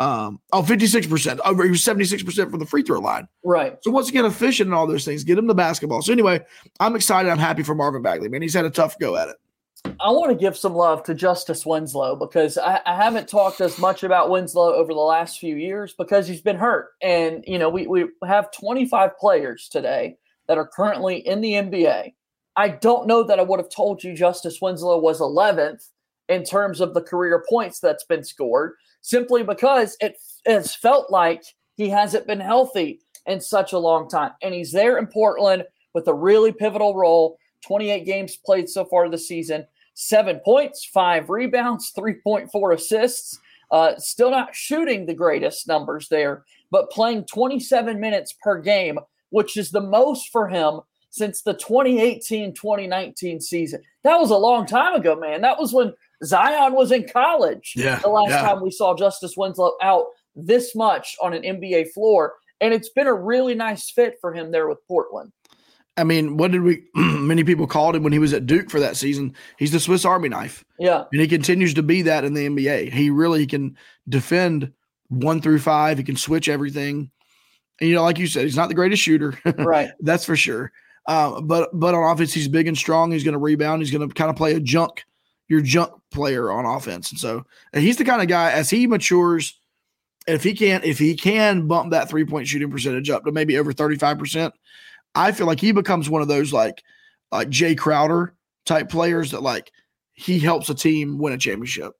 Um, 0.00 0.40
oh, 0.52 0.62
56%. 0.62 1.38
Over 1.44 1.64
he 1.64 1.70
was 1.70 1.80
76% 1.80 2.50
from 2.50 2.60
the 2.60 2.66
free 2.66 2.82
throw 2.82 3.00
line. 3.00 3.28
Right. 3.44 3.76
So 3.82 3.90
once 3.90 4.08
again, 4.08 4.24
efficient 4.24 4.68
and 4.68 4.74
all 4.74 4.86
those 4.86 5.04
things, 5.04 5.24
get 5.24 5.38
him 5.38 5.46
the 5.46 5.54
basketball. 5.54 6.02
So 6.02 6.12
anyway, 6.12 6.44
I'm 6.80 6.94
excited. 6.94 7.30
I'm 7.30 7.38
happy 7.38 7.62
for 7.62 7.74
Marvin 7.74 8.02
Bagley. 8.02 8.28
Man, 8.28 8.42
he's 8.42 8.54
had 8.54 8.64
a 8.64 8.70
tough 8.70 8.98
go 8.98 9.16
at 9.16 9.28
it. 9.28 9.36
I 9.84 10.10
want 10.10 10.30
to 10.30 10.36
give 10.36 10.56
some 10.56 10.74
love 10.74 11.02
to 11.04 11.14
Justice 11.14 11.64
Winslow 11.64 12.16
because 12.16 12.58
I, 12.58 12.80
I 12.84 12.96
haven't 12.96 13.28
talked 13.28 13.60
as 13.60 13.78
much 13.78 14.02
about 14.02 14.30
Winslow 14.30 14.74
over 14.74 14.92
the 14.92 15.00
last 15.00 15.38
few 15.38 15.56
years 15.56 15.94
because 15.96 16.26
he's 16.26 16.40
been 16.40 16.56
hurt. 16.56 16.90
And, 17.00 17.44
you 17.46 17.58
know, 17.58 17.68
we, 17.68 17.86
we 17.86 18.06
have 18.26 18.50
25 18.52 19.16
players 19.18 19.68
today 19.68 20.16
that 20.46 20.58
are 20.58 20.66
currently 20.66 21.16
in 21.26 21.40
the 21.40 21.52
NBA. 21.52 22.12
I 22.56 22.68
don't 22.68 23.06
know 23.06 23.22
that 23.22 23.38
I 23.38 23.42
would 23.42 23.60
have 23.60 23.70
told 23.70 24.02
you 24.02 24.14
Justice 24.14 24.60
Winslow 24.60 24.98
was 24.98 25.20
11th 25.20 25.88
in 26.28 26.44
terms 26.44 26.80
of 26.80 26.92
the 26.92 27.00
career 27.00 27.44
points 27.48 27.80
that's 27.80 28.04
been 28.04 28.24
scored, 28.24 28.74
simply 29.00 29.42
because 29.42 29.96
it 30.00 30.16
has 30.44 30.74
felt 30.74 31.10
like 31.10 31.44
he 31.76 31.88
hasn't 31.88 32.26
been 32.26 32.40
healthy 32.40 33.00
in 33.26 33.40
such 33.40 33.72
a 33.72 33.78
long 33.78 34.08
time. 34.08 34.32
And 34.42 34.54
he's 34.54 34.72
there 34.72 34.98
in 34.98 35.06
Portland 35.06 35.64
with 35.94 36.08
a 36.08 36.14
really 36.14 36.52
pivotal 36.52 36.96
role. 36.96 37.38
28 37.66 38.04
games 38.04 38.36
played 38.36 38.68
so 38.68 38.84
far 38.84 39.08
this 39.08 39.28
season, 39.28 39.66
seven 39.94 40.40
points, 40.44 40.84
five 40.84 41.30
rebounds, 41.30 41.92
3.4 41.96 42.74
assists. 42.74 43.38
Uh, 43.70 43.94
still 43.98 44.30
not 44.30 44.54
shooting 44.54 45.04
the 45.04 45.14
greatest 45.14 45.68
numbers 45.68 46.08
there, 46.08 46.44
but 46.70 46.90
playing 46.90 47.24
27 47.24 48.00
minutes 48.00 48.34
per 48.42 48.60
game, 48.60 48.98
which 49.30 49.56
is 49.56 49.70
the 49.70 49.80
most 49.80 50.30
for 50.30 50.48
him 50.48 50.80
since 51.10 51.42
the 51.42 51.54
2018 51.54 52.54
2019 52.54 53.40
season. 53.40 53.82
That 54.04 54.18
was 54.18 54.30
a 54.30 54.36
long 54.36 54.66
time 54.66 54.94
ago, 54.94 55.16
man. 55.16 55.42
That 55.42 55.58
was 55.58 55.72
when 55.72 55.92
Zion 56.24 56.72
was 56.72 56.92
in 56.92 57.08
college. 57.08 57.74
Yeah, 57.76 57.98
The 57.98 58.08
last 58.08 58.30
yeah. 58.30 58.42
time 58.42 58.62
we 58.62 58.70
saw 58.70 58.94
Justice 58.94 59.36
Winslow 59.36 59.72
out 59.82 60.06
this 60.34 60.74
much 60.74 61.16
on 61.20 61.34
an 61.34 61.42
NBA 61.42 61.92
floor. 61.92 62.34
And 62.60 62.74
it's 62.74 62.88
been 62.88 63.06
a 63.06 63.14
really 63.14 63.54
nice 63.54 63.90
fit 63.90 64.16
for 64.20 64.32
him 64.32 64.50
there 64.50 64.68
with 64.68 64.78
Portland. 64.88 65.32
I 65.98 66.04
mean, 66.04 66.36
what 66.36 66.50
did 66.52 66.62
we? 66.62 66.84
many 66.94 67.44
people 67.44 67.66
called 67.66 67.96
him 67.96 68.02
when 68.02 68.12
he 68.12 68.18
was 68.18 68.32
at 68.32 68.46
Duke 68.46 68.70
for 68.70 68.80
that 68.80 68.96
season. 68.96 69.34
He's 69.58 69.72
the 69.72 69.80
Swiss 69.80 70.04
Army 70.04 70.28
knife, 70.28 70.64
Yeah. 70.78 71.04
and 71.12 71.20
he 71.20 71.28
continues 71.28 71.74
to 71.74 71.82
be 71.82 72.02
that 72.02 72.24
in 72.24 72.34
the 72.34 72.46
NBA. 72.48 72.92
He 72.92 73.10
really 73.10 73.46
can 73.46 73.76
defend 74.08 74.72
one 75.08 75.40
through 75.40 75.58
five. 75.58 75.98
He 75.98 76.04
can 76.04 76.16
switch 76.16 76.48
everything. 76.48 77.10
And 77.80 77.88
you 77.88 77.94
know, 77.94 78.02
like 78.02 78.18
you 78.18 78.26
said, 78.26 78.44
he's 78.44 78.56
not 78.56 78.68
the 78.68 78.74
greatest 78.74 79.02
shooter. 79.02 79.38
Right. 79.58 79.90
That's 80.00 80.24
for 80.24 80.36
sure. 80.36 80.72
Uh, 81.06 81.40
but 81.40 81.70
but 81.72 81.94
on 81.94 82.10
offense, 82.12 82.32
he's 82.34 82.48
big 82.48 82.66
and 82.68 82.76
strong. 82.76 83.10
He's 83.12 83.24
going 83.24 83.32
to 83.32 83.38
rebound. 83.38 83.82
He's 83.82 83.90
going 83.90 84.06
to 84.06 84.14
kind 84.14 84.30
of 84.30 84.36
play 84.36 84.54
a 84.54 84.60
junk, 84.60 85.04
your 85.48 85.60
junk 85.62 85.92
player 86.10 86.50
on 86.50 86.64
offense. 86.66 87.10
And 87.10 87.18
so 87.18 87.44
and 87.72 87.82
he's 87.82 87.96
the 87.96 88.04
kind 88.04 88.20
of 88.20 88.28
guy 88.28 88.50
as 88.52 88.68
he 88.68 88.86
matures, 88.86 89.58
if 90.26 90.42
he 90.42 90.52
can 90.54 90.82
if 90.84 90.98
he 90.98 91.16
can 91.16 91.66
bump 91.66 91.92
that 91.92 92.08
three 92.10 92.26
point 92.26 92.46
shooting 92.46 92.70
percentage 92.70 93.08
up 93.08 93.24
to 93.24 93.32
maybe 93.32 93.56
over 93.56 93.72
thirty 93.72 93.96
five 93.96 94.18
percent, 94.18 94.52
I 95.14 95.32
feel 95.32 95.46
like 95.46 95.60
he 95.60 95.72
becomes 95.72 96.08
one 96.08 96.22
of 96.22 96.28
those 96.28 96.52
like 96.52 96.82
like 97.30 97.48
Jae 97.48 97.76
Crowder 97.76 98.34
type 98.64 98.88
players 98.88 99.30
that 99.32 99.42
like 99.42 99.72
he 100.12 100.38
helps 100.38 100.68
a 100.68 100.74
team 100.74 101.18
win 101.18 101.32
a 101.32 101.38
championship, 101.38 101.92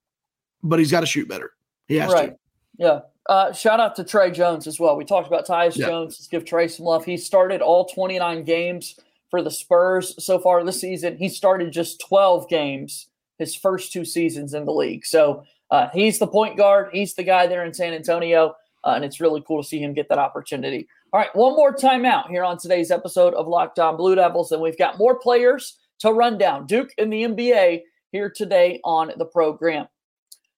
but 0.62 0.78
he's 0.78 0.90
got 0.90 1.00
to 1.00 1.06
shoot 1.06 1.28
better. 1.28 1.52
He 1.86 1.96
has 1.96 2.12
right. 2.12 2.30
to. 2.30 2.36
Yeah. 2.78 3.00
Uh, 3.28 3.52
shout 3.52 3.80
out 3.80 3.94
to 3.96 4.04
Tre 4.04 4.30
Jones 4.30 4.66
as 4.66 4.80
well. 4.80 4.96
We 4.96 5.04
talked 5.04 5.26
about 5.26 5.46
Tyus 5.46 5.76
Yeah. 5.76 5.86
Jones. 5.86 6.14
Let's 6.14 6.28
give 6.28 6.44
Tre 6.44 6.66
some 6.66 6.86
love. 6.86 7.04
He 7.04 7.16
started 7.16 7.60
all 7.60 7.84
29 7.86 8.44
games 8.44 8.98
for 9.30 9.42
the 9.42 9.50
Spurs 9.50 10.14
so 10.24 10.38
far 10.38 10.64
this 10.64 10.80
season. 10.80 11.18
He 11.18 11.28
started 11.28 11.72
just 11.72 12.00
12 12.00 12.48
games 12.48 13.08
his 13.38 13.54
first 13.54 13.92
two 13.92 14.04
seasons 14.04 14.54
in 14.54 14.64
the 14.64 14.72
league. 14.72 15.04
So 15.04 15.44
uh, 15.70 15.88
he's 15.92 16.18
the 16.18 16.26
point 16.26 16.56
guard. 16.56 16.88
He's 16.92 17.14
the 17.14 17.22
guy 17.22 17.46
there 17.46 17.64
in 17.64 17.74
San 17.74 17.92
Antonio. 17.92 18.56
Uh, 18.84 18.92
and 18.96 19.04
it's 19.04 19.20
really 19.20 19.42
cool 19.46 19.62
to 19.62 19.68
see 19.68 19.78
him 19.78 19.92
get 19.92 20.08
that 20.08 20.18
opportunity. 20.18 20.88
All 21.10 21.18
right, 21.18 21.34
one 21.34 21.56
more 21.56 21.74
timeout 21.74 22.28
here 22.28 22.44
on 22.44 22.58
today's 22.58 22.90
episode 22.90 23.32
of 23.32 23.48
Locked 23.48 23.78
On 23.78 23.96
Blue 23.96 24.14
Devils. 24.14 24.52
And 24.52 24.60
we've 24.60 24.76
got 24.76 24.98
more 24.98 25.18
players 25.18 25.78
to 26.00 26.12
run 26.12 26.36
down. 26.36 26.66
Duke 26.66 26.90
in 26.98 27.08
the 27.08 27.22
NBA 27.22 27.80
here 28.12 28.28
today 28.28 28.78
on 28.84 29.12
the 29.16 29.24
program. 29.24 29.86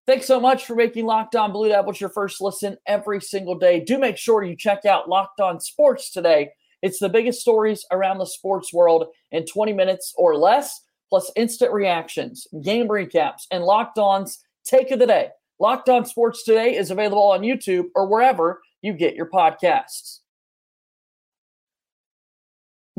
Thanks 0.08 0.26
so 0.26 0.40
much 0.40 0.64
for 0.66 0.74
making 0.74 1.06
Locked 1.06 1.36
On 1.36 1.52
Blue 1.52 1.68
Devils 1.68 2.00
your 2.00 2.10
first 2.10 2.40
listen 2.40 2.76
every 2.84 3.20
single 3.20 3.56
day. 3.56 3.78
Do 3.78 3.96
make 3.96 4.16
sure 4.16 4.42
you 4.42 4.56
check 4.56 4.84
out 4.84 5.08
Locked 5.08 5.40
On 5.40 5.60
Sports 5.60 6.10
today. 6.10 6.50
It's 6.82 6.98
the 6.98 7.08
biggest 7.08 7.42
stories 7.42 7.86
around 7.92 8.18
the 8.18 8.26
sports 8.26 8.72
world 8.72 9.06
in 9.30 9.46
20 9.46 9.72
minutes 9.72 10.12
or 10.16 10.34
less, 10.36 10.80
plus 11.08 11.30
instant 11.36 11.72
reactions, 11.72 12.48
game 12.60 12.88
recaps, 12.88 13.46
and 13.52 13.62
Locked 13.62 14.00
On's 14.00 14.40
take 14.64 14.90
of 14.90 14.98
the 14.98 15.06
day. 15.06 15.28
Locked 15.60 15.88
On 15.88 16.04
Sports 16.04 16.42
Today 16.42 16.74
is 16.74 16.90
available 16.90 17.30
on 17.30 17.42
YouTube 17.42 17.84
or 17.94 18.08
wherever 18.08 18.60
you 18.82 18.94
get 18.94 19.14
your 19.14 19.26
podcasts. 19.26 20.19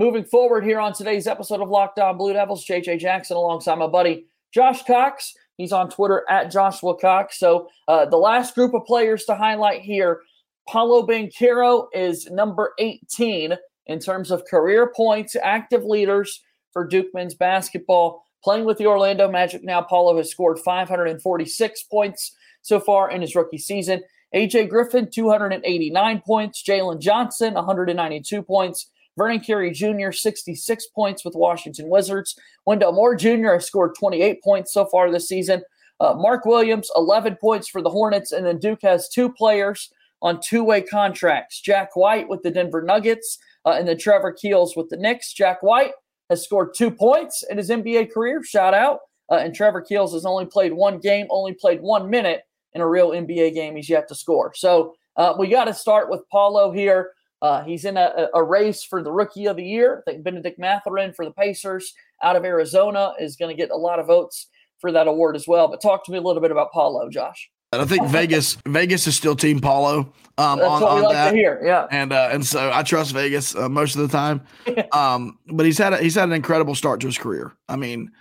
Moving 0.02 0.24
forward 0.24 0.64
here 0.64 0.80
on 0.80 0.94
today's 0.94 1.28
episode 1.28 1.62
of 1.62 1.70
Locked 1.70 2.00
On 2.00 2.18
Blue 2.18 2.34
Devils, 2.34 2.66
JJ 2.66 2.98
Jackson 2.98 3.38
alongside 3.38 3.76
my 3.76 3.86
buddy 3.86 4.26
Josh 4.52 4.84
Cox. 4.84 5.32
He's 5.58 5.72
on 5.72 5.92
Twitter 5.92 6.26
at 6.28 6.50
Joshua 6.50 6.98
Cox. 6.98 7.38
So 7.38 7.68
uh, 7.88 8.08
the 8.08 8.18
last 8.18 8.56
group 8.56 8.74
of 8.74 8.84
players 8.86 9.26
to 9.26 9.36
highlight 9.36 9.84
here, 9.84 10.22
Paolo 10.68 11.06
Banchero 11.06 11.86
is 11.94 12.26
number 12.32 12.74
18 12.80 13.56
in 13.86 14.00
terms 14.00 14.32
of 14.32 14.44
career 14.46 14.92
points, 14.92 15.36
active 15.36 15.84
leaders 15.84 16.42
for 16.74 16.88
Duke 16.88 17.14
men's 17.14 17.36
basketball. 17.36 18.24
Playing 18.44 18.66
with 18.66 18.80
the 18.80 18.88
Orlando 18.88 19.30
Magic 19.30 19.64
now, 19.64 19.84
Paolo 19.84 20.18
has 20.18 20.32
scored 20.32 20.58
546 20.58 21.84
points 21.84 22.36
so 22.64 22.80
far 22.80 23.12
in 23.12 23.22
his 23.22 23.36
rookie 23.36 23.60
season. 23.60 24.02
AJ 24.34 24.70
Griffin, 24.70 25.12
289 25.12 26.22
points. 26.26 26.64
Jalen 26.64 27.00
Johnson, 27.00 27.54
192 27.54 28.42
points. 28.42 28.90
Vernon 29.18 29.40
Carey 29.40 29.72
Jr., 29.72 30.12
66 30.12 30.88
points 30.88 31.26
with 31.26 31.36
Washington 31.36 31.90
Wizards. 31.90 32.38
Wendell 32.66 32.94
Moore 32.94 33.16
Jr. 33.16 33.54
has 33.54 33.66
scored 33.66 33.96
28 33.96 34.42
points 34.44 34.74
so 34.74 34.86
far 34.86 35.12
this 35.12 35.28
season. 35.28 35.62
Uh, 36.00 36.14
Mark 36.16 36.46
Williams, 36.46 36.90
11 36.96 37.38
points 37.40 37.68
for 37.68 37.82
the 37.82 37.90
Hornets. 37.90 38.32
And 38.32 38.46
then 38.46 38.58
Duke 38.58 38.82
has 38.82 39.10
two 39.10 39.32
players 39.32 39.92
on 40.22 40.40
two 40.42 40.64
way 40.64 40.82
contracts 40.82 41.62
Jack 41.62 41.96
White 41.96 42.30
with 42.30 42.44
the 42.44 42.52
Denver 42.52 42.82
Nuggets, 42.82 43.40
uh, 43.66 43.72
and 43.72 43.88
then 43.88 43.98
Trevor 43.98 44.32
Keels 44.32 44.76
with 44.76 44.90
the 44.90 44.98
Knicks. 44.98 45.34
Jack 45.34 45.64
White 45.64 45.94
has 46.30 46.44
scored 46.44 46.74
two 46.76 46.92
points 46.92 47.44
in 47.50 47.58
his 47.58 47.70
NBA 47.70 48.12
career. 48.12 48.44
Shout 48.44 48.74
out. 48.74 49.00
Uh, 49.30 49.36
and 49.36 49.56
Trevor 49.56 49.82
Keels 49.82 50.14
has 50.14 50.26
only 50.26 50.46
played 50.46 50.74
one 50.74 51.00
game, 51.00 51.26
only 51.30 51.54
played 51.54 51.82
one 51.82 52.10
minute 52.10 52.42
in 52.74 52.82
a 52.82 52.88
real 52.88 53.12
NBA 53.12 53.54
game. 53.54 53.76
He's 53.76 53.90
yet 53.90 54.08
to 54.10 54.16
score. 54.16 54.54
So 54.56 54.96
uh, 55.16 55.34
we 55.38 55.48
got 55.48 55.66
to 55.66 55.74
start 55.74 56.10
with 56.10 56.28
Paolo 56.30 56.72
here. 56.72 57.12
Uh, 57.42 57.64
he's 57.64 57.86
in 57.86 57.98
a, 57.98 58.28
a, 58.36 58.44
race 58.44 58.84
for 58.84 59.02
the 59.02 59.12
rookie 59.12 59.48
of 59.48 59.58
the 59.58 59.64
year. 59.64 60.04
I 60.08 60.12
think 60.12 60.24
Bennedict 60.24 60.60
Mathurin 60.60 61.12
for 61.12 61.26
the 61.26 61.32
Pacers 61.32 61.94
out 62.22 62.36
of 62.36 62.46
Arizona 62.46 63.14
is 63.20 63.36
going 63.36 63.50
to 63.50 63.60
get 63.60 63.72
a 63.72 63.76
lot 63.76 64.00
of 64.00 64.06
votes 64.06 64.48
for 64.80 64.92
that 64.92 65.08
award 65.08 65.36
as 65.36 65.48
well. 65.48 65.68
But 65.68 65.82
talk 65.82 66.06
to 66.06 66.12
me 66.12 66.20
a 66.20 66.22
little 66.22 66.42
bit 66.42 66.52
about 66.52 66.72
Paolo, 66.72 67.10
Josh. 67.10 67.50
I 67.74 67.86
think 67.86 68.06
Vegas 68.08 68.58
Vegas 68.68 69.08
is 69.08 69.16
still 69.16 69.36
Team 69.36 69.60
Paolo. 69.60 70.14
Um, 70.38 70.60
That's 70.60 70.70
on, 70.70 70.82
what 70.82 70.96
we 70.96 71.02
like 71.02 71.14
that. 71.14 71.32
to 71.32 71.36
hear. 71.36 71.62
Yeah, 71.64 71.88
and 71.90 72.12
uh, 72.12 72.30
and 72.32 72.46
so 72.46 72.70
I 72.72 72.84
trust 72.84 73.14
Vegas 73.14 73.56
uh, 73.56 73.70
most 73.70 73.96
of 73.96 74.02
the 74.02 74.08
time. 74.10 74.42
um, 74.92 75.40
but 75.48 75.66
he's 75.66 75.78
had 75.78 75.94
a, 75.94 75.98
he's 75.98 76.16
had 76.16 76.26
an 76.26 76.34
incredible 76.34 76.76
start 76.76 77.00
to 77.02 77.08
his 77.08 77.18
career. 77.18 77.54
I 77.70 77.78
mean, 77.78 78.12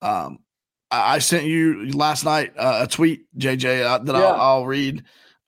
um, 0.00 0.38
I, 0.90 1.16
I 1.16 1.18
sent 1.18 1.44
you 1.44 1.90
last 1.92 2.24
night 2.24 2.54
uh, 2.56 2.80
a 2.82 2.86
tweet, 2.86 3.26
JJ, 3.38 3.84
uh, 3.84 3.98
that 3.98 4.14
yeah. 4.14 4.20
I'll, 4.20 4.40
I'll, 4.40 4.66
read. 4.66 5.04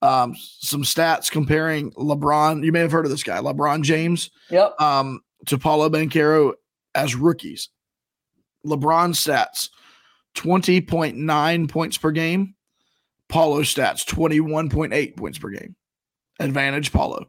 Um, 0.06 0.34
some 0.36 0.82
stats 0.82 1.30
comparing 1.30 1.90
LeBron. 1.92 2.64
You 2.64 2.72
may 2.72 2.80
have 2.80 2.92
heard 2.92 3.06
of 3.06 3.10
this 3.10 3.22
guy, 3.22 3.38
LeBron 3.38 3.82
James. 3.82 4.30
Yep. 4.50 4.80
Um, 4.80 5.20
to 5.46 5.58
Paolo 5.58 5.88
Banchero 5.88 6.52
as 6.94 7.14
rookies. 7.14 7.68
LeBron 8.64 9.10
stats: 9.14 9.70
twenty 10.34 10.80
point 10.80 11.16
nine 11.16 11.66
points 11.68 11.96
per 11.98 12.10
game 12.10 12.56
Paolo 13.28 13.62
stats 13.62 14.04
21.8 14.04 15.16
points 15.16 15.38
per 15.38 15.50
game. 15.50 15.74
Advantage 16.38 16.92
Paolo. 16.92 17.26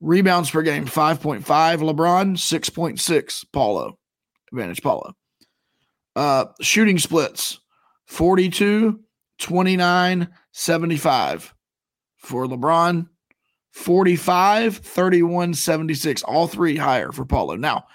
Rebounds 0.00 0.50
per 0.50 0.62
game 0.62 0.86
5.5 0.86 1.42
LeBron, 1.44 2.36
6.6 2.36 3.44
Paolo. 3.52 3.98
Advantage 4.52 4.82
Paolo. 4.82 5.14
Uh, 6.14 6.46
shooting 6.60 6.98
splits 6.98 7.60
42, 8.06 9.00
29, 9.38 10.28
75 10.52 11.54
for 12.26 12.46
LeBron, 12.46 13.08
45, 13.70 14.78
31, 14.78 15.54
76. 15.54 16.22
All 16.24 16.48
three 16.48 16.76
higher 16.76 17.12
for 17.12 17.24
Paolo. 17.24 17.56
Now, 17.56 17.86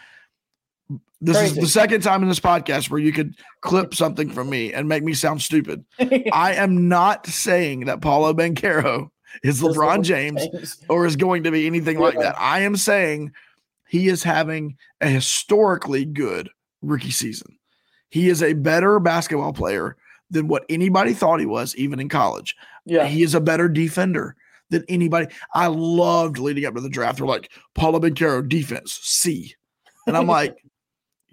this 1.20 1.38
Crazy. 1.38 1.52
is 1.52 1.58
the 1.58 1.68
second 1.68 2.02
time 2.02 2.24
in 2.24 2.30
this 2.30 2.40
podcast 2.40 2.90
where 2.90 3.00
you 3.00 3.12
could 3.12 3.36
clip 3.60 3.94
something 3.94 4.30
from 4.30 4.50
me 4.50 4.74
and 4.74 4.88
make 4.88 5.04
me 5.04 5.14
sound 5.14 5.42
stupid. 5.42 5.86
I 6.34 6.54
am 6.54 6.88
not 6.88 7.28
saying 7.28 7.86
that 7.86 8.02
Paolo 8.02 8.34
Banchero 8.34 9.10
is 9.44 9.62
LeBron 9.62 10.04
James, 10.04 10.42
or 10.90 11.06
is 11.06 11.16
going 11.16 11.44
to 11.44 11.52
be 11.52 11.68
anything 11.68 12.00
like 12.00 12.18
that. 12.20 12.36
I 12.40 12.62
am 12.62 12.76
saying 12.76 13.34
he 13.88 14.08
is 14.08 14.24
having 14.24 14.78
a 15.00 15.08
historically 15.08 16.06
good 16.06 16.50
rookie 16.82 17.12
season. 17.12 17.58
He 18.10 18.30
is 18.30 18.42
a 18.42 18.54
better 18.54 19.00
basketball 19.00 19.54
player 19.54 19.96
than 20.32 20.48
what 20.48 20.66
anybody 20.70 21.14
thought 21.14 21.40
he 21.40 21.46
was, 21.46 21.76
even 21.76 22.00
in 22.00 22.10
college. 22.10 22.56
Yeah. 22.86 23.06
He 23.06 23.22
is 23.22 23.36
a 23.36 23.42
better 23.42 23.70
defender 23.70 24.36
than 24.70 24.84
anybody. 24.90 25.28
I 25.54 25.68
loved 25.68 26.40
leading 26.40 26.66
up 26.66 26.74
to 26.76 26.82
the 26.82 26.90
draft. 26.90 27.20
They're 27.20 27.28
like, 27.28 27.52
Paolo 27.76 28.00
Banchero, 28.00 28.48
defense, 28.48 29.00
C. 29.04 29.54
And 30.08 30.18
I'm 30.18 30.28
like, 30.28 30.58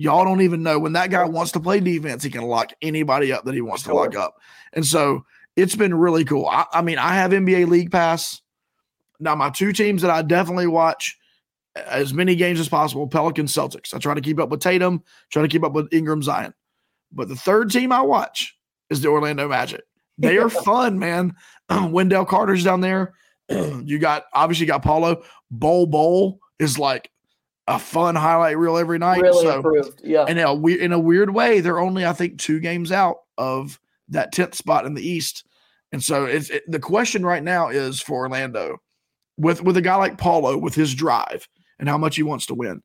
Y'all 0.00 0.24
don't 0.24 0.42
even 0.42 0.62
know 0.62 0.78
when 0.78 0.92
that 0.92 1.10
guy 1.10 1.24
wants 1.24 1.50
to 1.52 1.60
play 1.60 1.80
defense, 1.80 2.22
he 2.22 2.30
can 2.30 2.42
lock 2.42 2.70
anybody 2.80 3.32
up 3.32 3.44
that 3.44 3.54
he 3.54 3.60
wants 3.60 3.82
sure. 3.82 3.92
to 3.92 3.98
lock 3.98 4.14
up. 4.14 4.36
And 4.72 4.86
so 4.86 5.26
it's 5.56 5.74
been 5.74 5.92
really 5.92 6.24
cool. 6.24 6.46
I, 6.46 6.66
I, 6.72 6.82
mean, 6.82 6.98
I 6.98 7.14
have 7.14 7.32
NBA 7.32 7.68
League 7.68 7.90
Pass. 7.90 8.40
Now, 9.18 9.34
my 9.34 9.50
two 9.50 9.72
teams 9.72 10.02
that 10.02 10.10
I 10.12 10.22
definitely 10.22 10.68
watch 10.68 11.18
uh, 11.74 11.80
as 11.88 12.14
many 12.14 12.36
games 12.36 12.60
as 12.60 12.68
possible 12.68 13.08
Pelicans, 13.08 13.52
Celtics. 13.52 13.92
I 13.92 13.98
try 13.98 14.14
to 14.14 14.20
keep 14.20 14.38
up 14.38 14.50
with 14.50 14.60
Tatum, 14.60 15.02
try 15.30 15.42
to 15.42 15.48
keep 15.48 15.64
up 15.64 15.72
with 15.72 15.92
Ingram, 15.92 16.22
Zion. 16.22 16.54
But 17.10 17.26
the 17.26 17.36
third 17.36 17.72
team 17.72 17.90
I 17.90 18.02
watch 18.02 18.56
is 18.90 19.00
the 19.00 19.08
Orlando 19.08 19.48
Magic. 19.48 19.82
They 20.20 20.38
are 20.38 20.50
fun, 20.50 20.98
man. 20.98 21.36
Wendell 21.70 22.24
Carter's 22.24 22.64
down 22.64 22.80
there. 22.80 23.14
you 23.48 24.00
got 24.00 24.24
obviously 24.34 24.66
you 24.66 24.72
got 24.72 24.82
Paolo. 24.82 25.22
Bol 25.48 25.86
Bol 25.86 26.40
is 26.58 26.76
like 26.76 27.08
a 27.68 27.78
fun 27.78 28.16
highlight 28.16 28.58
reel 28.58 28.76
every 28.76 28.98
night. 28.98 29.22
Really 29.22 29.44
so, 29.44 29.56
improved, 29.58 30.00
yeah. 30.02 30.24
And 30.26 30.36
in 30.36 30.44
a, 30.44 30.66
in 30.66 30.92
a 30.92 30.98
weird 30.98 31.32
way, 31.32 31.60
they're 31.60 31.78
only 31.78 32.04
I 32.04 32.14
think 32.14 32.38
two 32.38 32.58
games 32.58 32.90
out 32.90 33.18
of 33.36 33.78
that 34.08 34.32
tenth 34.32 34.56
spot 34.56 34.86
in 34.86 34.94
the 34.94 35.06
East. 35.06 35.46
And 35.92 36.02
so 36.02 36.24
it's 36.24 36.50
it, 36.50 36.64
the 36.66 36.80
question 36.80 37.24
right 37.24 37.42
now 37.42 37.68
is 37.68 38.00
for 38.00 38.18
Orlando, 38.18 38.78
with 39.36 39.62
with 39.62 39.76
a 39.76 39.82
guy 39.82 39.94
like 39.94 40.18
Paolo 40.18 40.58
with 40.58 40.74
his 40.74 40.94
drive 40.94 41.46
and 41.78 41.88
how 41.88 41.96
much 41.96 42.16
he 42.16 42.22
wants 42.22 42.46
to 42.46 42.54
win, 42.54 42.82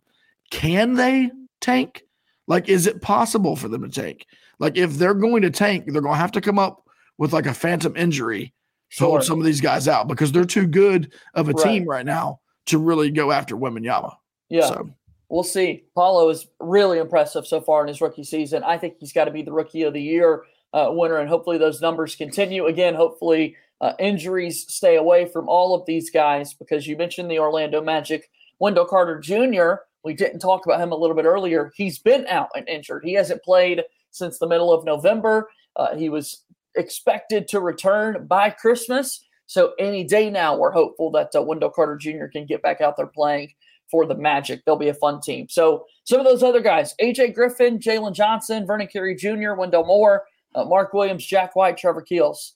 can 0.51 0.93
they 0.93 1.31
tank? 1.61 2.03
Like, 2.47 2.69
is 2.69 2.87
it 2.87 3.01
possible 3.01 3.55
for 3.55 3.69
them 3.69 3.89
to 3.89 3.89
tank? 3.89 4.25
Like, 4.59 4.77
if 4.77 4.93
they're 4.93 5.13
going 5.13 5.41
to 5.43 5.51
tank, 5.51 5.85
they're 5.85 6.01
going 6.01 6.15
to 6.15 6.19
have 6.19 6.31
to 6.33 6.41
come 6.41 6.59
up 6.59 6.87
with 7.17 7.33
like 7.33 7.45
a 7.45 7.53
phantom 7.53 7.95
injury 7.95 8.53
to 8.97 9.05
hold 9.05 9.23
some 9.23 9.39
of 9.39 9.45
these 9.45 9.61
guys 9.61 9.87
out 9.87 10.07
because 10.07 10.31
they're 10.31 10.45
too 10.45 10.67
good 10.67 11.13
of 11.33 11.49
a 11.49 11.53
right. 11.53 11.63
team 11.63 11.85
right 11.85 12.05
now 12.05 12.39
to 12.67 12.77
really 12.77 13.09
go 13.09 13.31
after 13.31 13.55
Wembanyama. 13.55 14.15
Yeah. 14.49 14.67
So. 14.67 14.89
We'll 15.29 15.43
see. 15.43 15.85
Paolo 15.95 16.29
is 16.29 16.47
really 16.59 16.99
impressive 16.99 17.47
so 17.47 17.59
far 17.59 17.81
in 17.81 17.87
his 17.87 18.01
rookie 18.01 18.23
season. 18.23 18.63
I 18.63 18.77
think 18.77 18.95
he's 18.99 19.13
got 19.13 19.25
to 19.25 19.31
be 19.31 19.41
the 19.41 19.51
rookie 19.51 19.83
of 19.83 19.93
the 19.93 20.01
year 20.01 20.43
uh, 20.73 20.89
winner, 20.91 21.17
and 21.17 21.29
hopefully 21.29 21.57
those 21.57 21.81
numbers 21.81 22.15
continue. 22.15 22.67
Again, 22.67 22.93
hopefully 22.93 23.55
uh, 23.81 23.93
injuries 23.99 24.65
stay 24.71 24.95
away 24.95 25.25
from 25.25 25.49
all 25.49 25.73
of 25.73 25.85
these 25.85 26.09
guys 26.09 26.53
because 26.53 26.85
you 26.85 26.95
mentioned 26.95 27.31
the 27.31 27.39
Orlando 27.39 27.81
Magic. 27.81 28.29
Wendell 28.59 28.85
Carter 28.85 29.19
Jr., 29.19 29.83
we 30.03 30.13
didn't 30.13 30.39
talk 30.39 30.65
about 30.65 30.79
him 30.79 30.91
a 30.91 30.95
little 30.95 31.15
bit 31.15 31.25
earlier. 31.25 31.71
He's 31.75 31.97
been 31.97 32.27
out 32.27 32.49
and 32.55 32.67
injured. 32.67 33.03
He 33.03 33.13
hasn't 33.13 33.41
played 33.41 33.83
since 34.13 34.39
the 34.39 34.47
middle 34.47 34.71
of 34.71 34.85
November. 34.85 35.49
Uh, 35.75 35.95
he 35.95 36.07
was 36.07 36.43
expected 36.75 37.47
to 37.49 37.59
return 37.59 38.25
by 38.27 38.49
Christmas. 38.49 39.25
So 39.45 39.73
any 39.77 40.03
day 40.03 40.29
now, 40.29 40.55
we're 40.55 40.71
hopeful 40.71 41.11
that 41.11 41.35
uh, 41.35 41.41
Wendell 41.41 41.71
Carter 41.71 41.97
Jr. 41.97 42.27
can 42.31 42.45
get 42.45 42.61
back 42.61 42.79
out 42.79 42.95
there 42.95 43.07
playing 43.07 43.51
for 43.91 44.05
the 44.05 44.15
Magic. 44.15 44.63
They'll 44.65 44.77
be 44.77 44.87
a 44.87 44.93
fun 44.93 45.19
team. 45.21 45.47
So 45.49 45.85
some 46.05 46.19
of 46.19 46.25
those 46.25 46.43
other 46.43 46.61
guys: 46.61 46.95
AJ 47.01 47.35
Griffin, 47.35 47.79
Jalen 47.79 48.13
Johnson, 48.13 48.65
Vernon 48.65 48.87
Carey 48.87 49.15
Jr., 49.15 49.53
Wendell 49.53 49.85
Moore, 49.85 50.23
uh, 50.55 50.63
Mark 50.63 50.93
Williams, 50.93 51.25
Jack 51.25 51.55
White, 51.55 51.77
Trevor 51.77 52.01
Keels. 52.01 52.55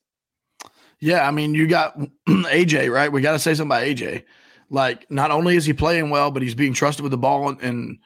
Yeah, 0.99 1.27
I 1.27 1.31
mean, 1.31 1.53
you 1.53 1.67
got 1.67 1.99
AJ, 2.27 2.91
right? 2.91 3.11
We 3.11 3.21
got 3.21 3.33
to 3.33 3.39
say 3.39 3.53
something 3.53 3.77
about 3.77 3.85
AJ. 3.85 4.23
Like, 4.69 5.09
not 5.11 5.31
only 5.31 5.55
is 5.55 5.65
he 5.65 5.73
playing 5.73 6.09
well, 6.09 6.31
but 6.31 6.41
he's 6.41 6.55
being 6.55 6.73
trusted 6.73 7.03
with 7.03 7.11
the 7.11 7.17
ball 7.17 7.49
and 7.49 7.99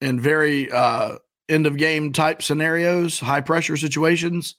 and 0.00 0.20
very 0.20 0.70
uh, 0.70 1.16
end 1.48 1.66
of 1.66 1.76
game 1.76 2.12
type 2.12 2.42
scenarios, 2.42 3.18
high 3.18 3.40
pressure 3.40 3.76
situations. 3.76 4.56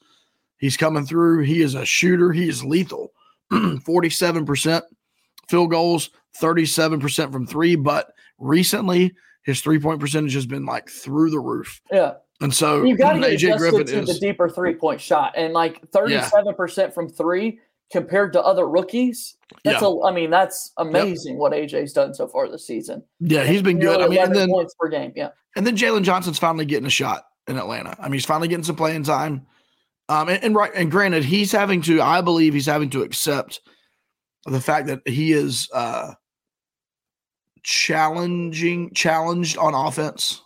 He's 0.58 0.78
coming 0.78 1.06
through. 1.06 1.44
He 1.44 1.62
is 1.62 1.76
a 1.76 1.86
shooter. 1.86 2.32
He 2.32 2.50
is 2.50 2.64
lethal. 2.64 3.14
47% 3.52 4.82
field 5.48 5.72
goals, 5.72 6.10
37% 6.40 7.32
from 7.32 7.48
three, 7.48 7.76
but 7.76 8.12
recently 8.38 9.14
his 9.44 9.62
three 9.62 9.80
point 9.80 10.00
percentage 10.00 10.34
has 10.34 10.46
been 10.46 10.66
like 10.66 10.90
through 10.90 11.32
the 11.32 11.40
roof. 11.40 11.82
Yeah. 11.92 12.14
And 12.42 12.54
so 12.54 12.84
you've 12.84 12.98
got 12.98 13.14
to 13.14 13.20
get 13.20 13.32
AJ 13.32 13.58
Griffin 13.58 13.86
to 13.86 14.00
is, 14.02 14.08
the 14.08 14.20
deeper 14.20 14.48
three 14.48 14.76
point 14.76 15.02
shot 15.02 15.34
and 15.36 15.54
like 15.54 15.90
37% 15.92 16.78
yeah. 16.78 16.90
from 16.90 17.10
three 17.10 17.60
compared 17.92 18.34
to 18.34 18.42
other 18.42 18.68
rookies. 18.68 19.36
That's 19.64 19.82
yeah. 19.82 19.88
a, 19.88 20.04
I 20.04 20.12
mean, 20.12 20.30
that's 20.30 20.72
amazing 20.78 21.34
yep. 21.34 21.40
what 21.40 21.54
AJ's 21.54 21.94
done 21.94 22.14
so 22.14 22.28
far 22.28 22.50
this 22.50 22.66
season. 22.66 23.04
Yeah, 23.20 23.44
he's 23.44 23.62
been 23.62 23.80
good. 23.80 24.02
I 24.02 24.08
mean, 24.08 24.20
and 24.20 24.36
then, 24.36 24.50
points 24.50 24.76
per 24.80 24.90
game. 24.90 25.12
Yeah. 25.16 25.30
And 25.56 25.66
then 25.66 25.76
Jalen 25.76 26.04
Johnson's 26.04 26.40
finally 26.40 26.66
getting 26.66 26.86
a 26.86 26.92
shot 26.92 27.26
in 27.48 27.58
Atlanta. 27.58 27.96
I 28.00 28.04
mean, 28.04 28.14
he's 28.14 28.26
finally 28.26 28.48
getting 28.48 28.64
some 28.64 28.76
playing 28.76 29.04
time. 29.04 29.46
Um, 30.08 30.30
and, 30.30 30.44
and 30.44 30.56
right, 30.56 30.72
and 30.76 30.90
granted, 30.90 31.24
he's 31.24 31.52
having 31.52 31.82
to, 31.84 32.02
I 32.02 32.22
believe 32.22 32.54
he's 32.54 32.66
having 32.66 32.90
to 32.92 33.04
accept 33.04 33.62
the 34.46 34.62
fact 34.62 34.88
that 34.88 35.02
he 35.06 35.34
is 35.34 35.70
uh 35.74 36.14
challenging 37.64 38.92
challenged 38.94 39.58
on 39.58 39.74
offense. 39.74 40.42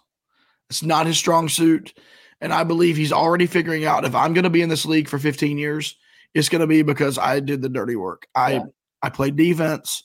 It's 0.69 0.83
not 0.83 1.05
his 1.05 1.17
strong 1.17 1.49
suit. 1.49 1.93
And 2.41 2.53
I 2.53 2.63
believe 2.63 2.97
he's 2.97 3.13
already 3.13 3.45
figuring 3.45 3.85
out 3.85 4.03
if 4.03 4.15
I'm 4.15 4.33
going 4.33 4.43
to 4.43 4.49
be 4.49 4.61
in 4.61 4.69
this 4.69 4.85
league 4.85 5.07
for 5.07 5.17
15 5.17 5.57
years, 5.57 5.95
it's 6.33 6.49
going 6.49 6.61
to 6.61 6.67
be 6.67 6.81
because 6.81 7.17
I 7.17 7.39
did 7.39 7.61
the 7.61 7.69
dirty 7.69 7.95
work. 7.95 8.27
I 8.35 8.53
yeah. 8.53 8.63
I 9.01 9.09
played 9.09 9.35
defense. 9.35 10.03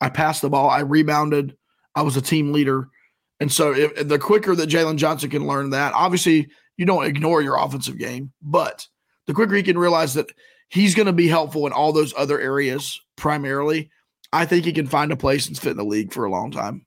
I 0.00 0.08
passed 0.08 0.42
the 0.42 0.50
ball. 0.50 0.70
I 0.70 0.80
rebounded. 0.80 1.56
I 1.94 2.02
was 2.02 2.16
a 2.16 2.22
team 2.22 2.52
leader. 2.52 2.88
And 3.40 3.50
so 3.50 3.72
if, 3.72 4.08
the 4.08 4.18
quicker 4.18 4.54
that 4.54 4.68
Jalen 4.68 4.96
Johnson 4.96 5.30
can 5.30 5.46
learn 5.46 5.70
that, 5.70 5.92
obviously 5.94 6.48
you 6.76 6.86
don't 6.86 7.06
ignore 7.06 7.42
your 7.42 7.56
offensive 7.56 7.98
game, 7.98 8.32
but 8.40 8.86
the 9.26 9.34
quicker 9.34 9.54
he 9.54 9.62
can 9.62 9.78
realize 9.78 10.14
that 10.14 10.30
he's 10.68 10.94
going 10.94 11.06
to 11.06 11.12
be 11.12 11.28
helpful 11.28 11.66
in 11.66 11.72
all 11.72 11.92
those 11.92 12.14
other 12.16 12.40
areas 12.40 13.00
primarily, 13.16 13.90
I 14.32 14.46
think 14.46 14.64
he 14.64 14.72
can 14.72 14.86
find 14.86 15.12
a 15.12 15.16
place 15.16 15.46
and 15.46 15.58
fit 15.58 15.72
in 15.72 15.76
the 15.76 15.84
league 15.84 16.12
for 16.12 16.24
a 16.24 16.30
long 16.30 16.50
time. 16.50 16.86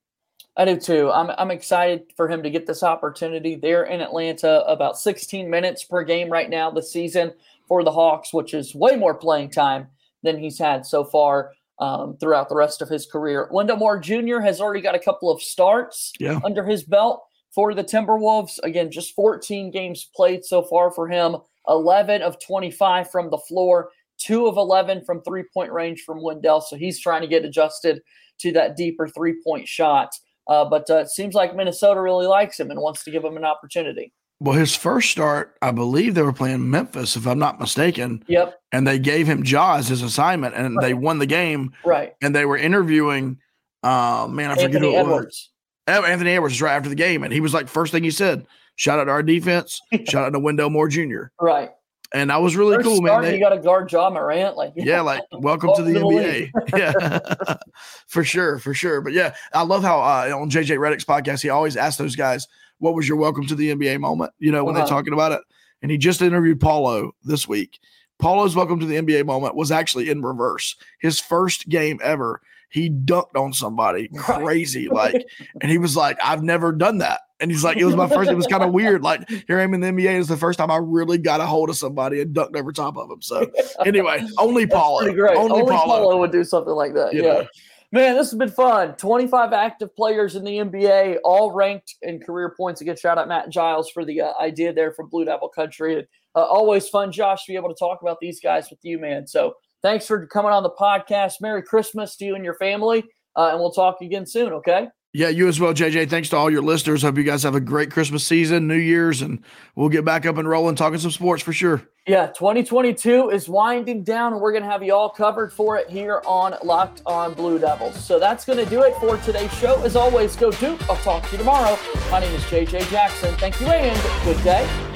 I 0.55 0.65
do 0.65 0.79
too. 0.79 1.11
I'm 1.11 1.31
I'm 1.31 1.49
excited 1.49 2.13
for 2.15 2.27
him 2.27 2.43
to 2.43 2.51
get 2.51 2.67
this 2.67 2.83
opportunity. 2.83 3.55
They're 3.55 3.85
in 3.85 4.01
Atlanta 4.01 4.63
about 4.67 4.99
16 4.99 5.49
minutes 5.49 5.83
per 5.83 6.03
game 6.03 6.29
right 6.29 6.47
now 6.47 6.69
this 6.69 6.91
season 6.91 7.33
for 7.67 7.83
the 7.83 7.91
Hawks, 7.91 8.33
which 8.33 8.53
is 8.53 8.75
way 8.75 8.95
more 8.95 9.13
playing 9.15 9.49
time 9.51 9.87
than 10.23 10.37
he's 10.39 10.59
had 10.59 10.85
so 10.85 11.03
far 11.03 11.51
um, 11.79 12.17
throughout 12.19 12.49
the 12.49 12.55
rest 12.55 12.81
of 12.81 12.89
his 12.89 13.05
career. 13.05 13.49
Wendell 13.51 13.77
Moore 13.77 13.99
Jr. 13.99 14.39
has 14.39 14.61
already 14.61 14.81
got 14.81 14.95
a 14.95 14.99
couple 14.99 15.29
of 15.31 15.41
starts 15.41 16.13
Yeah. 16.19 16.39
under 16.45 16.63
his 16.65 16.83
belt 16.83 17.23
for 17.53 17.73
the 17.73 17.83
Timberwolves. 17.83 18.59
Again, 18.63 18.91
just 18.91 19.13
14 19.15 19.71
games 19.71 20.09
played 20.15 20.45
so 20.45 20.61
far 20.63 20.91
for 20.91 21.07
him. 21.07 21.37
11 21.67 22.21
of 22.21 22.37
25 22.45 23.09
from 23.09 23.29
the 23.29 23.37
floor, 23.37 23.89
two 24.17 24.47
of 24.47 24.57
11 24.57 25.03
from 25.05 25.21
three 25.23 25.43
point 25.53 25.71
range 25.71 26.01
from 26.01 26.21
Wendell. 26.21 26.61
So 26.61 26.75
he's 26.75 26.99
trying 26.99 27.21
to 27.21 27.27
get 27.27 27.45
adjusted 27.45 28.01
to 28.39 28.51
that 28.53 28.75
deeper 28.75 29.07
three 29.07 29.41
point 29.45 29.67
shot. 29.67 30.09
Uh, 30.47 30.65
but 30.65 30.89
uh, 30.89 30.97
it 30.97 31.09
seems 31.09 31.35
like 31.35 31.55
Minnesota 31.55 32.01
really 32.01 32.27
likes 32.27 32.59
him 32.59 32.69
and 32.69 32.79
wants 32.79 33.03
to 33.05 33.11
give 33.11 33.23
him 33.23 33.37
an 33.37 33.45
opportunity. 33.45 34.11
Well, 34.43 34.57
his 34.59 34.75
first 34.75 35.09
start, 35.09 35.55
I 35.61 35.71
believe 35.71 36.15
they 36.15 36.21
were 36.21 36.33
playing 36.33 36.69
Memphis, 36.69 37.15
if 37.15 37.25
I'm 37.25 37.39
not 37.39 37.61
mistaken, 37.61 38.25
Yep, 38.27 38.59
and 38.73 38.85
they 38.85 38.99
gave 38.99 39.25
him 39.25 39.43
Jaws 39.43 39.87
his 39.87 40.01
assignment, 40.01 40.53
and 40.53 40.77
they 40.81 40.93
won 40.93 41.19
the 41.19 41.25
game. 41.25 41.71
right. 41.85 42.13
And 42.21 42.35
they 42.35 42.43
were 42.43 42.57
interviewing, 42.57 43.37
uh, 43.83 44.27
man, 44.29 44.51
I 44.51 44.55
forget 44.55 44.65
Anthony 44.83 44.91
who 44.93 44.99
it 44.99 45.03
was. 45.03 45.07
Edwards. 45.07 45.49
Oh, 45.87 46.03
Anthony 46.03 46.31
Edwards 46.31 46.61
right 46.61 46.73
after 46.75 46.89
the 46.89 46.95
game, 46.95 47.23
and 47.23 47.31
he 47.31 47.39
was 47.39 47.53
like, 47.53 47.69
first 47.69 47.93
thing 47.93 48.03
he 48.03 48.11
said, 48.11 48.45
shout 48.75 48.99
out 48.99 49.05
to 49.05 49.11
our 49.11 49.23
defense, 49.23 49.79
shout 50.09 50.25
out 50.25 50.33
to 50.33 50.39
Wendell 50.39 50.69
Moore 50.69 50.89
Jr. 50.89 51.27
Right. 51.39 51.71
And 52.13 52.29
that 52.29 52.41
was 52.41 52.57
really 52.57 52.75
First 52.75 52.87
cool, 52.89 53.01
man. 53.01 53.11
start, 53.11 53.23
They- 53.23 53.33
you 53.35 53.39
got 53.39 53.49
to 53.51 53.59
guard 53.59 53.89
Ja 53.89 54.09
Morant. 54.09 54.57
Like, 54.57 54.73
yeah, 54.75 54.99
like 54.99 55.21
welcome 55.31 55.71
to 55.77 55.81
the 55.83 55.93
to 55.93 55.99
the 55.99 56.05
NBA. 56.05 56.49
yeah, 56.77 57.55
for 58.07 58.25
sure, 58.25 58.59
for 58.59 58.73
sure. 58.73 58.99
But 58.99 59.13
yeah, 59.13 59.35
I 59.53 59.63
love 59.63 59.83
how 59.83 59.99
uh, 60.01 60.37
on 60.37 60.49
JJ 60.49 60.77
Redick's 60.79 61.05
podcast 61.05 61.41
he 61.41 61.49
always 61.49 61.75
asks 61.77 61.97
those 61.97 62.15
guys, 62.17 62.45
"What 62.83 62.93
was 62.95 63.07
your 63.07 63.17
welcome 63.17 63.47
to 63.47 63.55
the 63.55 63.71
NBA 63.73 63.99
moment?" 63.99 64.31
You 64.39 64.51
know, 64.51 64.63
when 64.63 64.75
Uh-huh. 64.75 64.85
they're 64.85 64.89
talking 64.95 65.13
about 65.13 65.31
it. 65.31 65.41
And 65.81 65.89
he 65.91 65.97
just 65.97 66.21
interviewed 66.21 66.59
Paolo 66.61 67.11
this 67.23 67.47
week. 67.47 67.79
Paolo's 68.19 68.55
welcome 68.55 68.79
to 68.79 68.85
the 68.85 68.95
NBA 68.95 69.25
moment 69.25 69.55
was 69.55 69.71
actually 69.71 70.09
in 70.09 70.21
reverse. 70.21 70.75
His 71.01 71.19
first 71.19 71.67
game 71.67 71.99
ever, 72.01 72.41
he 72.69 72.89
dunked 72.89 73.35
on 73.35 73.51
somebody 73.53 74.09
Right. 74.29 74.41
crazy, 74.43 74.87
like, 74.87 75.25
and 75.61 75.69
he 75.71 75.77
was 75.77 75.97
like, 75.97 76.17
"I've 76.23 76.41
never 76.43 76.71
done 76.71 76.99
that." 76.99 77.21
And 77.41 77.51
he's 77.51 77.63
like, 77.65 77.75
"It 77.75 77.83
was 77.83 77.95
my 77.97 78.07
first. 78.07 78.31
It 78.31 78.35
was 78.35 78.47
kind 78.47 78.63
of 78.63 78.71
weird. 78.71 79.03
Like 79.03 79.27
here 79.47 79.59
I 79.59 79.63
am 79.63 79.73
in 79.73 79.81
the 79.81 79.87
NBA. 79.87 80.17
It's 80.19 80.29
the 80.29 80.37
first 80.37 80.57
time 80.57 80.71
I 80.71 80.77
really 80.77 81.17
got 81.17 81.41
a 81.41 81.45
hold 81.45 81.69
of 81.69 81.75
somebody 81.75 82.21
and 82.21 82.33
dunked 82.33 82.55
over 82.55 82.71
top 82.71 82.95
of 82.95 83.09
him." 83.11 83.21
So 83.21 83.45
anyway, 83.85 84.25
only 84.37 84.65
Paolo. 84.65 85.01
Only, 85.05 85.21
Only. 85.35 85.65
Paolo. 85.75 86.17
would 86.17 86.31
do 86.31 86.45
something 86.45 86.73
like 86.73 86.93
that. 86.93 87.13
You 87.13 87.23
yeah. 87.23 87.33
know. 87.33 87.47
Man, 87.93 88.15
this 88.15 88.31
has 88.31 88.39
been 88.39 88.49
fun. 88.49 88.95
25 88.95 89.53
active 89.53 89.95
players 89.95 90.35
in 90.35 90.43
the 90.43 90.57
NBA, 90.57 91.17
all 91.23 91.51
ranked 91.51 91.93
in 92.01 92.19
career 92.19 92.55
points. 92.57 92.81
Again, 92.81 92.97
shout 92.97 93.19
out 93.19 93.27
Matt 93.27 93.51
Giles 93.51 93.91
for 93.91 94.03
the 94.03 94.19
uh, 94.19 94.33
idea 94.41 94.73
there 94.73 94.93
from 94.93 95.09
Blue 95.09 95.25
Devil 95.25 95.47
Country. 95.47 96.03
Uh, 96.35 96.39
always 96.39 96.89
fun, 96.89 97.11
Josh, 97.11 97.45
to 97.45 97.51
be 97.51 97.55
able 97.55 97.69
to 97.69 97.77
talk 97.77 98.01
about 98.01 98.17
these 98.19 98.39
guys 98.39 98.71
with 98.71 98.79
you, 98.81 98.97
man. 98.97 99.27
So 99.27 99.53
thanks 99.83 100.07
for 100.07 100.25
coming 100.25 100.51
on 100.51 100.63
the 100.63 100.71
podcast. 100.71 101.33
Merry 101.39 101.61
Christmas 101.61 102.15
to 102.15 102.25
you 102.25 102.33
and 102.33 102.43
your 102.43 102.55
family. 102.55 103.03
Uh, 103.35 103.49
and 103.51 103.59
we'll 103.59 103.69
talk 103.69 104.01
again 104.01 104.25
soon, 104.25 104.53
okay? 104.53 104.87
Yeah, 105.15 105.29
you 105.29 105.47
as 105.47 105.59
well, 105.59 105.75
JJ. 105.75 106.09
Thanks 106.09 106.29
to 106.29 106.37
all 106.37 106.49
your 106.49 106.63
listeners. 106.63 107.03
Hope 107.03 107.17
you 107.17 107.23
guys 107.23 107.43
have 107.43 107.53
a 107.53 107.59
great 107.59 107.91
Christmas 107.91 108.25
season, 108.25 108.67
New 108.67 108.73
Year's, 108.73 109.21
and 109.21 109.43
we'll 109.75 109.89
get 109.89 110.03
back 110.03 110.25
up 110.25 110.37
and 110.37 110.49
rolling 110.49 110.75
talking 110.75 110.97
some 110.97 111.11
sports 111.11 111.43
for 111.43 111.53
sure. 111.53 111.83
Yeah, 112.07 112.27
2022 112.27 113.29
is 113.29 113.47
winding 113.47 114.03
down, 114.03 114.33
and 114.33 114.41
we're 114.41 114.51
going 114.51 114.63
to 114.63 114.69
have 114.69 114.81
you 114.81 114.95
all 114.95 115.11
covered 115.11 115.53
for 115.53 115.77
it 115.77 115.87
here 115.87 116.23
on 116.25 116.55
Locked 116.63 117.03
on 117.05 117.35
Blue 117.35 117.59
Devils. 117.59 118.03
So 118.03 118.19
that's 118.19 118.43
going 118.43 118.57
to 118.57 118.65
do 118.65 118.81
it 118.81 118.95
for 118.95 119.17
today's 119.17 119.53
show. 119.53 119.79
As 119.83 119.95
always, 119.95 120.35
go 120.35 120.49
Duke. 120.51 120.81
I'll 120.89 120.97
talk 120.97 121.23
to 121.25 121.31
you 121.33 121.37
tomorrow. 121.37 121.77
My 122.09 122.19
name 122.19 122.33
is 122.33 122.43
JJ 122.45 122.89
Jackson. 122.89 123.35
Thank 123.35 123.61
you, 123.61 123.67
and 123.67 124.25
good 124.25 124.43
day. 124.43 124.92